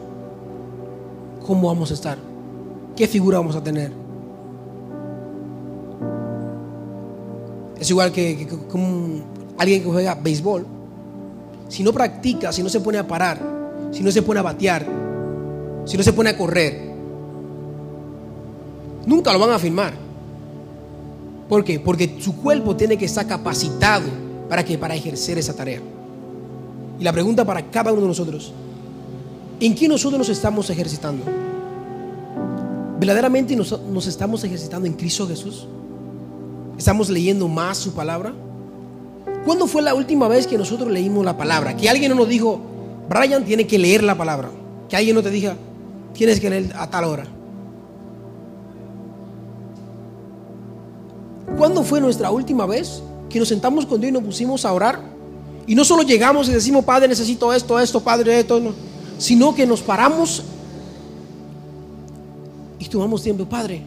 ¿cómo 1.44 1.66
vamos 1.66 1.90
a 1.90 1.94
estar? 1.94 2.16
¿Qué 2.94 3.08
figura 3.08 3.38
vamos 3.38 3.56
a 3.56 3.64
tener? 3.64 4.02
Es 7.82 7.90
igual 7.90 8.12
que, 8.12 8.46
alguien 9.62 9.82
que 9.82 9.88
juega 9.88 10.14
béisbol. 10.14 10.66
Si 11.68 11.82
no 11.82 11.92
practica, 11.92 12.52
si 12.52 12.62
no 12.62 12.68
se 12.68 12.80
pone 12.80 12.98
a 12.98 13.06
parar, 13.06 13.40
si 13.90 14.02
no 14.02 14.10
se 14.10 14.22
pone 14.22 14.40
a 14.40 14.42
batear, 14.42 14.86
si 15.84 15.96
no 15.96 16.02
se 16.02 16.12
pone 16.12 16.30
a 16.30 16.36
correr, 16.36 16.92
nunca 19.06 19.32
lo 19.32 19.38
van 19.38 19.50
a 19.50 19.58
firmar. 19.58 19.94
¿Por 21.48 21.64
qué? 21.64 21.80
Porque 21.80 22.16
su 22.20 22.36
cuerpo 22.36 22.76
tiene 22.76 22.96
que 22.96 23.04
estar 23.04 23.26
capacitado 23.26 24.06
para 24.48 24.64
que 24.64 24.78
para 24.78 24.94
ejercer 24.94 25.38
esa 25.38 25.54
tarea. 25.54 25.80
Y 26.98 27.04
la 27.04 27.12
pregunta 27.12 27.44
para 27.44 27.70
cada 27.70 27.92
uno 27.92 28.02
de 28.02 28.08
nosotros, 28.08 28.52
¿en 29.60 29.74
qué 29.74 29.88
nosotros 29.88 30.18
nos 30.18 30.28
estamos 30.28 30.68
ejercitando? 30.70 31.24
¿Verdaderamente 32.98 33.56
nos, 33.56 33.80
nos 33.82 34.06
estamos 34.06 34.44
ejercitando 34.44 34.86
en 34.86 34.94
Cristo 34.94 35.26
Jesús? 35.26 35.66
¿Estamos 36.78 37.10
leyendo 37.10 37.48
más 37.48 37.78
su 37.78 37.92
palabra? 37.92 38.32
¿Cuándo 39.44 39.66
fue 39.66 39.82
la 39.82 39.94
última 39.94 40.28
vez 40.28 40.46
que 40.46 40.56
nosotros 40.56 40.90
leímos 40.90 41.24
la 41.24 41.36
palabra? 41.36 41.76
Que 41.76 41.88
alguien 41.88 42.10
no 42.10 42.16
nos 42.16 42.28
dijo, 42.28 42.60
Brian 43.08 43.44
tiene 43.44 43.66
que 43.66 43.78
leer 43.78 44.02
la 44.04 44.16
palabra. 44.16 44.50
Que 44.88 44.96
alguien 44.96 45.16
no 45.16 45.22
te 45.22 45.30
diga, 45.30 45.56
tienes 46.14 46.38
que 46.38 46.48
leer 46.48 46.72
a 46.76 46.88
tal 46.88 47.04
hora. 47.04 47.26
¿Cuándo 51.58 51.82
fue 51.82 52.00
nuestra 52.00 52.30
última 52.30 52.66
vez 52.66 53.02
que 53.28 53.38
nos 53.38 53.48
sentamos 53.48 53.84
con 53.86 54.00
Dios 54.00 54.10
y 54.10 54.12
nos 54.12 54.22
pusimos 54.22 54.64
a 54.64 54.72
orar? 54.72 55.00
Y 55.66 55.74
no 55.74 55.84
solo 55.84 56.02
llegamos 56.02 56.48
y 56.48 56.52
decimos, 56.52 56.84
Padre, 56.84 57.08
necesito 57.08 57.52
esto, 57.52 57.78
esto, 57.78 58.00
Padre, 58.00 58.40
esto, 58.40 58.58
no, 58.60 58.72
sino 59.18 59.54
que 59.54 59.66
nos 59.66 59.80
paramos 59.80 60.42
y 62.78 62.84
tomamos 62.86 63.22
tiempo, 63.22 63.44
Padre, 63.44 63.82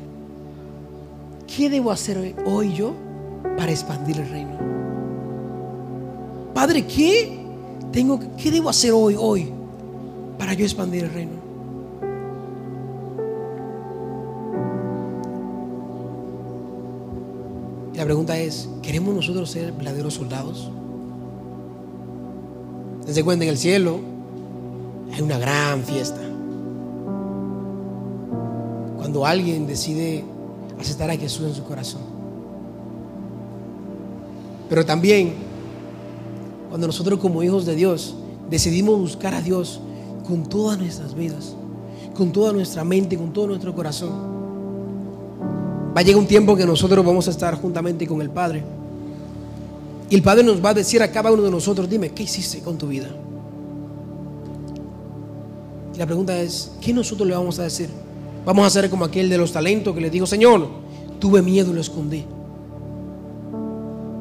¿qué 1.53 1.69
debo 1.69 1.91
hacer 1.91 2.35
hoy 2.45 2.73
yo 2.73 2.93
para 3.57 3.71
expandir 3.71 4.19
el 4.19 4.29
reino? 4.29 4.74
Padre, 6.55 6.87
¿qué 6.87 7.37
tengo 7.91 8.17
qué 8.37 8.49
debo 8.49 8.69
hacer 8.69 8.93
hoy 8.93 9.13
hoy 9.19 9.51
para 10.39 10.53
yo 10.53 10.63
expandir 10.63 11.03
el 11.03 11.13
reino? 11.13 11.33
La 17.93 18.05
pregunta 18.05 18.37
es, 18.37 18.69
¿queremos 18.81 19.13
nosotros 19.13 19.51
ser 19.51 19.73
verdaderos 19.73 20.13
soldados? 20.13 20.71
Desde 23.05 23.21
cuenta 23.21 23.43
en 23.43 23.51
el 23.51 23.57
cielo 23.57 23.99
hay 25.13 25.21
una 25.21 25.37
gran 25.37 25.83
fiesta. 25.83 26.21
Cuando 28.95 29.25
alguien 29.25 29.67
decide 29.67 30.23
aceptar 30.79 31.09
a 31.09 31.17
Jesús 31.17 31.47
en 31.47 31.53
su 31.53 31.65
corazón. 31.65 32.01
Pero 34.69 34.85
también, 34.85 35.44
cuando 36.69 36.87
nosotros 36.87 37.19
como 37.19 37.43
hijos 37.43 37.65
de 37.65 37.75
Dios 37.75 38.15
decidimos 38.49 38.99
buscar 38.99 39.33
a 39.33 39.41
Dios 39.41 39.79
con 40.27 40.43
todas 40.43 40.77
nuestras 40.77 41.15
vidas, 41.15 41.55
con 42.15 42.31
toda 42.31 42.53
nuestra 42.53 42.83
mente, 42.83 43.17
con 43.17 43.31
todo 43.31 43.47
nuestro 43.47 43.73
corazón, 43.73 44.11
va 45.95 46.01
a 46.01 46.03
llegar 46.03 46.19
un 46.19 46.27
tiempo 46.27 46.55
que 46.55 46.65
nosotros 46.65 47.05
vamos 47.05 47.27
a 47.27 47.31
estar 47.31 47.55
juntamente 47.55 48.05
con 48.07 48.21
el 48.21 48.29
Padre. 48.29 48.63
Y 50.09 50.15
el 50.15 50.21
Padre 50.21 50.43
nos 50.43 50.63
va 50.63 50.69
a 50.69 50.73
decir 50.73 51.01
a 51.01 51.11
cada 51.11 51.31
uno 51.31 51.43
de 51.43 51.51
nosotros, 51.51 51.89
dime, 51.89 52.09
¿qué 52.09 52.23
hiciste 52.23 52.59
con 52.59 52.77
tu 52.77 52.87
vida? 52.87 53.09
Y 55.93 55.97
la 55.97 56.05
pregunta 56.05 56.37
es, 56.37 56.71
¿qué 56.81 56.93
nosotros 56.93 57.27
le 57.27 57.35
vamos 57.35 57.57
a 57.59 57.63
decir? 57.63 57.89
Vamos 58.45 58.63
a 58.63 58.67
hacer 58.67 58.89
como 58.89 59.05
aquel 59.05 59.29
de 59.29 59.37
los 59.37 59.51
talentos 59.51 59.95
que 59.95 60.01
le 60.01 60.09
dijo, 60.09 60.25
Señor, 60.25 60.67
tuve 61.19 61.41
miedo 61.41 61.71
y 61.71 61.75
lo 61.75 61.81
escondí. 61.81 62.25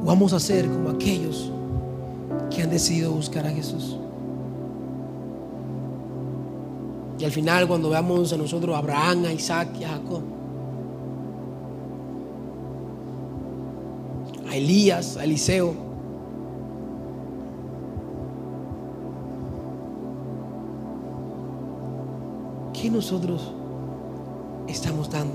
Vamos 0.05 0.33
a 0.33 0.37
hacer 0.37 0.67
como 0.67 0.91
aquellos 0.91 1.51
que 2.55 2.63
han 2.63 2.71
decidido 2.71 3.13
buscar 3.13 3.47
a 3.47 3.51
Jesús. 3.51 3.97
Y 7.19 7.25
al 7.25 7.31
final 7.31 7.67
cuando 7.69 7.91
veamos 7.91 8.33
a 8.33 8.37
nosotros 8.37 8.75
a 8.75 8.79
Abraham, 8.79 9.25
a 9.27 9.33
Isaac 9.33 9.69
y 9.81 9.85
a 9.85 9.89
Jacob, 9.89 10.23
a 14.49 14.57
Elías, 14.57 15.17
a 15.17 15.25
Eliseo, 15.25 15.75
¿qué 22.73 22.91
nosotros 22.91 23.53
estamos 24.69 25.11
dando. 25.11 25.35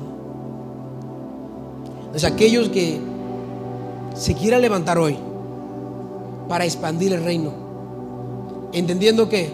Entonces 1.99 2.23
aquellos 2.23 2.69
que 2.69 2.99
se 4.15 4.33
quieran 4.35 4.61
levantar 4.61 4.97
hoy 4.97 5.17
para 6.49 6.65
expandir 6.65 7.13
el 7.13 7.23
reino, 7.23 7.51
entendiendo 8.73 9.29
que, 9.29 9.53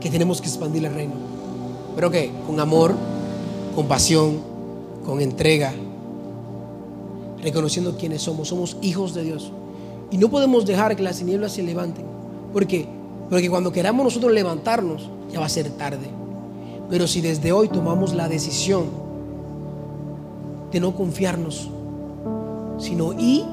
que 0.00 0.10
tenemos 0.10 0.40
que 0.40 0.48
expandir 0.48 0.84
el 0.86 0.94
reino, 0.94 1.12
pero 1.94 2.10
que 2.10 2.32
con 2.46 2.58
amor, 2.58 2.94
con 3.74 3.86
pasión, 3.86 4.38
con 5.04 5.20
entrega, 5.20 5.74
reconociendo 7.42 7.96
quiénes 7.96 8.22
somos, 8.22 8.48
somos 8.48 8.78
hijos 8.80 9.14
de 9.14 9.22
Dios. 9.22 9.52
Y 10.10 10.18
no 10.18 10.28
podemos 10.30 10.64
dejar 10.64 10.96
que 10.96 11.02
las 11.02 11.18
tinieblas 11.18 11.52
se 11.52 11.62
levanten. 11.62 12.06
porque 12.52 12.88
Porque 13.28 13.50
cuando 13.50 13.70
queramos 13.70 14.02
nosotros 14.04 14.32
levantarnos, 14.32 15.10
ya 15.30 15.40
va 15.40 15.46
a 15.46 15.50
ser 15.50 15.68
tarde. 15.70 16.08
Pero 16.88 17.06
si 17.06 17.20
desde 17.20 17.52
hoy 17.52 17.68
tomamos 17.68 18.14
la 18.14 18.28
decisión 18.28 18.86
de 20.72 20.80
no 20.80 20.94
confiarnos, 20.94 21.68
sino 22.78 23.12
ir 23.12 23.44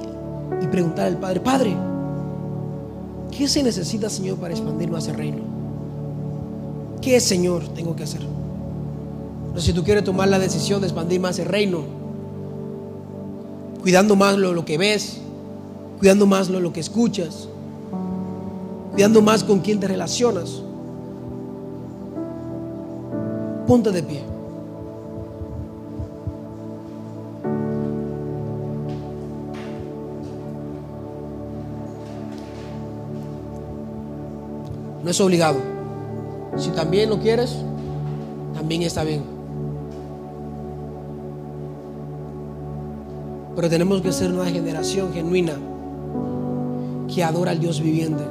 y 0.61 0.67
preguntar 0.67 1.07
al 1.07 1.17
Padre, 1.17 1.39
Padre, 1.39 1.75
¿qué 3.37 3.47
se 3.47 3.63
necesita, 3.63 4.09
Señor, 4.09 4.37
para 4.37 4.53
expandir 4.53 4.89
más 4.89 5.07
el 5.07 5.15
reino? 5.15 5.39
¿Qué, 7.01 7.19
Señor, 7.19 7.67
tengo 7.69 7.95
que 7.95 8.03
hacer? 8.03 8.21
Pero 9.49 9.61
si 9.61 9.73
tú 9.73 9.83
quieres 9.83 10.03
tomar 10.03 10.27
la 10.29 10.39
decisión 10.39 10.81
de 10.81 10.87
expandir 10.87 11.19
más 11.19 11.37
el 11.39 11.45
reino, 11.45 11.81
cuidando 13.81 14.15
más 14.15 14.37
lo, 14.37 14.53
lo 14.53 14.65
que 14.65 14.77
ves, 14.77 15.17
cuidando 15.99 16.25
más 16.25 16.49
lo, 16.49 16.59
lo 16.59 16.73
que 16.73 16.79
escuchas, 16.79 17.47
cuidando 18.93 19.21
más 19.21 19.43
con 19.43 19.59
quién 19.59 19.79
te 19.79 19.87
relacionas. 19.87 20.61
Ponte 23.67 23.91
de 23.91 24.03
pie. 24.03 24.32
Es 35.13 35.21
obligado. 35.21 35.59
Si 36.57 36.71
también 36.71 37.09
lo 37.09 37.19
quieres, 37.19 37.55
también 38.53 38.81
está 38.81 39.03
bien. 39.03 39.23
Pero 43.55 43.69
tenemos 43.69 44.01
que 44.01 44.11
ser 44.11 44.31
una 44.31 44.45
generación 44.45 45.13
genuina 45.13 45.53
que 47.13 47.23
adora 47.23 47.51
al 47.51 47.59
Dios 47.59 47.79
viviente. 47.79 48.23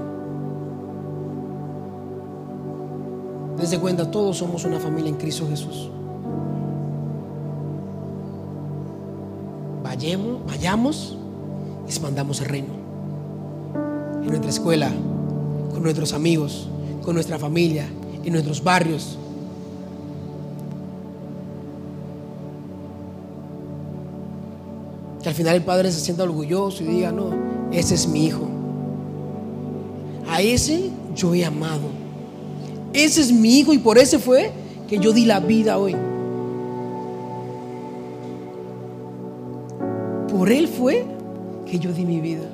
Desde 3.56 3.78
cuenta, 3.78 4.10
todos 4.10 4.38
somos 4.38 4.64
una 4.64 4.80
familia 4.80 5.10
en 5.10 5.16
Cristo 5.16 5.46
Jesús. 5.48 5.88
Vayamos, 9.84 10.46
vayamos 10.46 11.16
y 11.86 11.90
expandamos 11.90 12.40
el 12.40 12.46
reino. 12.48 12.74
En 14.22 14.28
nuestra 14.28 14.50
escuela, 14.50 14.90
con 15.72 15.82
nuestros 15.82 16.12
amigos, 16.12 16.68
con 17.02 17.14
nuestra 17.14 17.38
familia, 17.38 17.86
en 18.24 18.32
nuestros 18.32 18.62
barrios. 18.62 19.18
Que 25.22 25.28
al 25.28 25.34
final 25.34 25.56
el 25.56 25.62
padre 25.62 25.92
se 25.92 26.00
sienta 26.00 26.24
orgulloso 26.24 26.82
y 26.82 26.86
diga, 26.86 27.12
no, 27.12 27.30
ese 27.72 27.94
es 27.94 28.06
mi 28.08 28.26
hijo. 28.26 28.48
A 30.28 30.40
ese 30.40 30.90
yo 31.14 31.34
he 31.34 31.44
amado. 31.44 32.02
Ese 32.92 33.20
es 33.20 33.32
mi 33.32 33.58
hijo 33.58 33.72
y 33.72 33.78
por 33.78 33.98
ese 33.98 34.18
fue 34.18 34.50
que 34.88 34.98
yo 34.98 35.12
di 35.12 35.24
la 35.24 35.40
vida 35.40 35.78
hoy. 35.78 35.96
Por 40.30 40.50
él 40.50 40.68
fue 40.68 41.04
que 41.66 41.78
yo 41.78 41.92
di 41.92 42.04
mi 42.04 42.20
vida. 42.20 42.48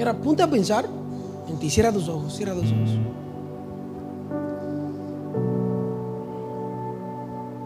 Y 0.00 0.02
ahora 0.02 0.14
ponte 0.18 0.42
a 0.42 0.48
pensar 0.48 0.88
en 1.46 1.58
ti. 1.58 1.68
Cierra 1.68 1.92
tus 1.92 2.08
ojos, 2.08 2.34
cierra 2.34 2.54
tus 2.54 2.72
ojos. 2.72 2.88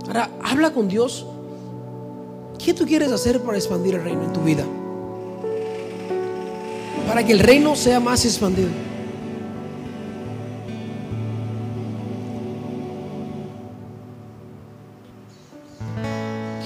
Ahora 0.09 0.29
habla 0.43 0.73
con 0.73 0.89
Dios. 0.89 1.25
¿Qué 2.59 2.75
tú 2.75 2.87
quieres 2.87 3.13
hacer 3.13 3.41
para 3.41 3.57
expandir 3.57 3.95
el 3.95 4.03
reino 4.03 4.25
en 4.25 4.33
tu 4.33 4.41
vida? 4.41 4.65
Para 7.07 7.25
que 7.25 7.31
el 7.31 7.39
reino 7.39 7.77
sea 7.77 8.01
más 8.01 8.25
expandido. 8.25 8.71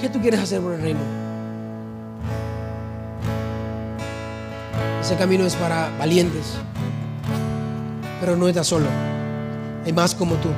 ¿Qué 0.01 0.09
tú 0.09 0.19
quieres 0.19 0.39
hacer 0.39 0.61
por 0.61 0.73
el 0.73 0.81
reino? 0.81 1.28
Ese 5.09 5.17
camino 5.17 5.43
es 5.43 5.55
para 5.55 5.89
valientes, 5.97 6.53
pero 8.19 8.35
no 8.35 8.47
estás 8.47 8.67
solo. 8.67 8.85
Hay 9.83 9.91
más 9.91 10.13
como 10.13 10.35
tú. 10.35 10.49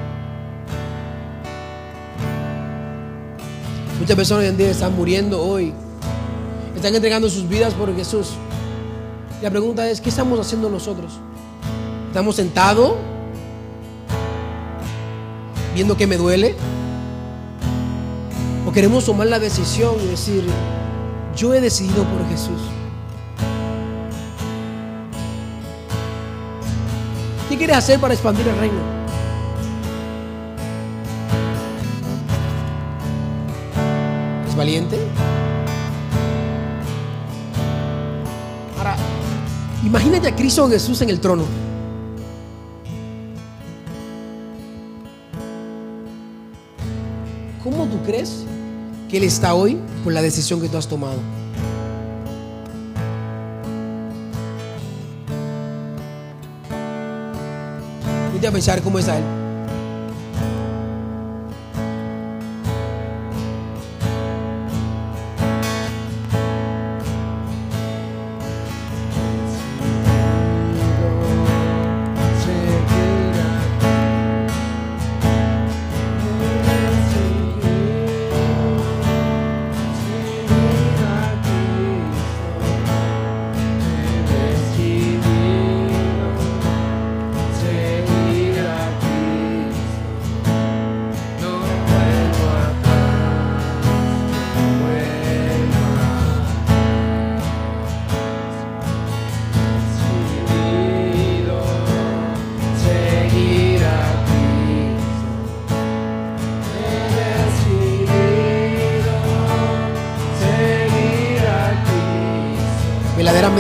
Muchas 3.98 4.18
personas 4.18 4.44
hoy 4.44 4.50
en 4.50 4.58
día 4.58 4.70
están 4.70 4.94
muriendo 4.94 5.42
hoy. 5.42 5.74
Están 6.76 6.94
entregando 6.94 7.30
sus 7.30 7.48
vidas 7.48 7.74
por 7.74 7.96
Jesús. 7.96 8.32
La 9.42 9.50
pregunta 9.50 9.90
es, 9.90 10.02
¿qué 10.02 10.10
estamos 10.10 10.38
haciendo 10.38 10.70
nosotros? 10.70 11.14
¿Estamos 12.10 12.36
sentados 12.36 12.96
viendo 15.74 15.96
que 15.96 16.08
me 16.08 16.18
duele? 16.18 16.58
¿O 18.68 18.74
queremos 18.74 19.06
tomar 19.06 19.28
la 19.28 19.40
decisión 19.40 19.96
y 20.04 20.08
decir, 20.08 20.44
yo 21.38 21.54
he 21.54 21.62
decidido 21.62 22.04
por 22.04 22.28
Jesús? 22.28 22.60
Quieres 27.62 27.78
hacer 27.78 28.00
para 28.00 28.16
expandir 28.16 28.48
el 28.48 28.58
reino? 28.58 28.80
¿Es 34.50 34.56
valiente? 34.56 34.98
Ahora, 38.80 38.96
imagínate 39.86 40.28
a 40.30 40.36
Cristo 40.36 40.68
Jesús 40.70 41.04
en 41.04 41.12
el 41.12 41.20
trono. 41.20 41.44
¿Cómo 47.64 47.86
tú 47.86 48.02
crees 48.04 48.44
que 49.08 49.18
Él 49.18 49.24
está 49.24 49.54
hoy 49.54 49.80
por 50.04 50.14
la 50.14 50.24
decisión 50.24 50.60
que 50.62 50.68
tú 50.68 50.78
has 50.78 50.88
tomado? 50.88 51.20
A 58.48 58.52
pensar 58.52 58.82
cómo 58.82 59.00
está 59.00 59.18
Él. 59.18 59.41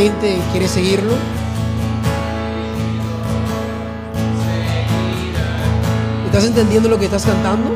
Verdaderamente 0.01 0.41
quieres 0.51 0.71
seguirlo? 0.71 1.13
¿Estás 6.25 6.45
entendiendo 6.45 6.89
lo 6.89 6.97
que 6.97 7.05
estás 7.05 7.25
cantando? 7.25 7.69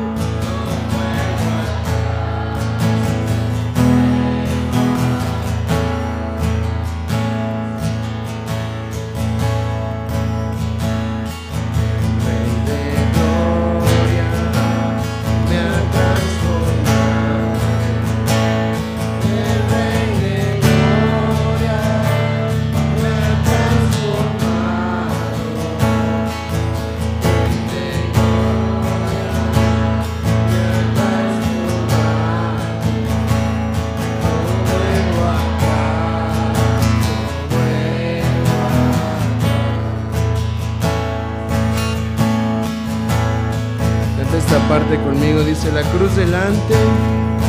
Delante 46.16 46.74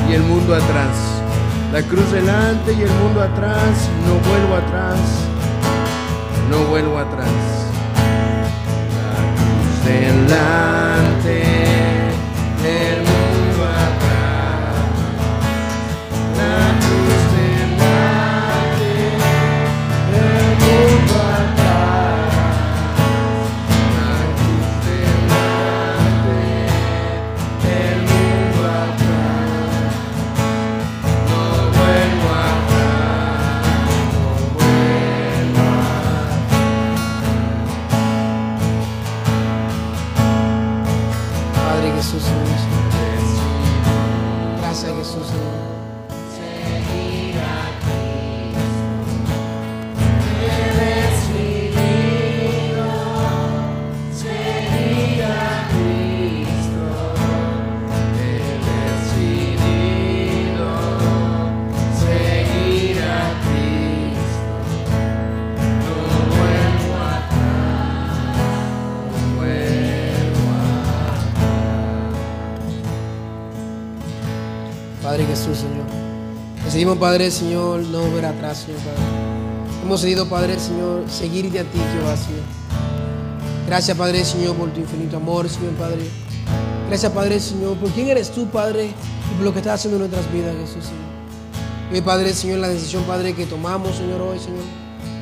y 0.09 0.13
el 0.13 0.24
mundo 0.24 0.53
atrás. 0.53 1.22
La 1.72 1.82
cruz 1.82 2.11
delante 2.11 2.74
y 2.74 2.82
el 2.82 2.91
mundo 2.91 3.22
atrás, 3.22 3.89
no 4.05 4.15
vuelvo 4.30 4.55
atrás, 4.55 4.99
no 6.49 6.65
vuelvo 6.70 6.97
atrás. 6.97 7.30
La 9.07 9.34
cruz 9.36 9.86
delante, 9.86 10.86
Decidimos, 76.88 77.05
Padre, 77.05 77.31
Señor, 77.31 77.79
no 77.81 78.11
ver 78.13 78.25
atrás, 78.27 78.59
Señor, 78.59 78.79
Padre. 78.79 79.01
Hemos 79.83 79.99
decidido, 79.99 80.29
Padre, 80.29 80.57
Señor, 80.57 81.03
seguirte 81.09 81.59
a 81.59 81.63
ti, 81.63 81.79
Jehová, 81.91 82.15
Señor. 82.15 82.39
Gracias, 83.67 83.97
Padre, 83.97 84.23
Señor, 84.23 84.55
por 84.55 84.69
tu 84.69 84.79
infinito 84.79 85.17
amor, 85.17 85.49
Señor, 85.49 85.73
Padre. 85.73 86.09
Gracias, 86.88 87.11
Padre, 87.11 87.41
Señor, 87.41 87.75
por 87.75 87.89
quién 87.89 88.07
eres 88.07 88.31
tú, 88.31 88.47
Padre, 88.47 88.85
y 88.85 89.35
por 89.35 89.43
lo 89.43 89.51
que 89.51 89.59
estás 89.59 89.81
haciendo 89.81 89.97
en 89.97 90.09
nuestras 90.09 90.31
vidas, 90.31 90.55
Jesús, 90.55 90.85
Señor. 90.85 91.91
Hoy, 91.91 91.99
Padre, 91.99 92.33
Señor, 92.33 92.59
la 92.59 92.69
decisión, 92.69 93.03
Padre, 93.03 93.33
que 93.33 93.45
tomamos, 93.45 93.93
Señor, 93.97 94.21
hoy, 94.21 94.39
Señor. 94.39 94.63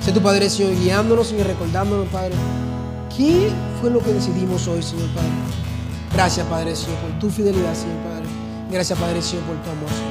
Sé 0.01 0.11
tu 0.11 0.21
Padre, 0.21 0.51
Señor, 0.51 0.79
guiándonos, 0.79 1.25
Señor, 1.25 1.47
recordándonos, 1.47 2.07
Padre. 2.09 2.35
¿Qué 3.17 3.49
fue 3.81 3.89
lo 3.89 4.03
que 4.03 4.13
decidimos 4.13 4.67
hoy, 4.67 4.83
Señor, 4.83 5.09
Padre? 5.15 5.29
Gracias, 6.13 6.45
Padre, 6.45 6.75
Señor, 6.75 6.99
por 6.99 7.19
tu 7.19 7.31
fidelidad, 7.31 7.73
Señor, 7.73 7.97
Padre. 8.03 8.25
Gracias, 8.69 8.99
Padre, 8.99 9.19
Señor, 9.19 9.45
por 9.45 9.55
tu 9.63 9.71
amor, 9.71 9.89
Señor. 9.89 10.04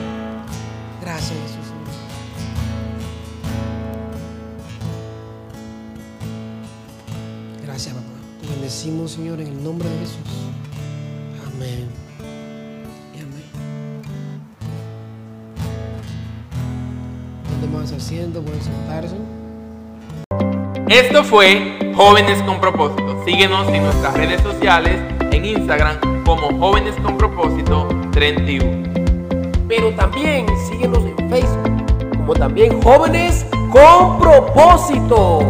Bendecimos, 8.84 9.12
Señor, 9.12 9.40
en 9.40 9.46
el 9.46 9.64
nombre 9.64 9.88
de 9.88 9.98
Jesús. 10.00 10.18
Amén. 11.46 11.88
Y 13.14 13.18
amén. 13.18 13.44
¿Dónde 17.50 17.78
más 17.78 17.92
asiento? 17.92 18.42
Pueden 18.42 18.60
sentarse. 18.62 19.16
Esto 20.88 21.24
fue 21.24 21.92
Jóvenes 21.96 22.42
con 22.42 22.60
Propósito. 22.60 23.22
Síguenos 23.24 23.68
en 23.68 23.84
nuestras 23.84 24.14
redes 24.14 24.42
sociales, 24.42 25.00
en 25.30 25.44
Instagram 25.44 26.24
como 26.24 26.58
Jóvenes 26.58 26.94
con 27.02 27.16
Propósito 27.16 27.88
31. 28.12 28.82
Pero 29.66 29.94
también 29.94 30.46
síguenos 30.68 30.98
en 31.04 31.30
Facebook, 31.30 32.16
como 32.18 32.34
también 32.34 32.82
jóvenes 32.82 33.46
con 33.72 34.18
propósito. 34.18 35.40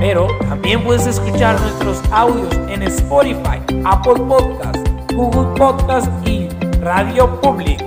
Pero 0.00 0.28
también 0.48 0.82
puedes 0.82 1.06
escuchar 1.06 1.60
nuestros 1.60 2.00
audios 2.10 2.54
en 2.70 2.82
Spotify, 2.84 3.60
Apple 3.84 4.14
Podcast, 4.14 4.78
Google 5.12 5.54
Podcast 5.58 6.08
y 6.26 6.48
Radio 6.80 7.38
Public. 7.42 7.78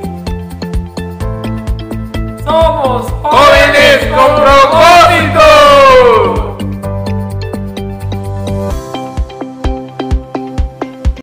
Somos 2.45 3.11
Jóvenes 3.23 3.97
con 4.15 4.35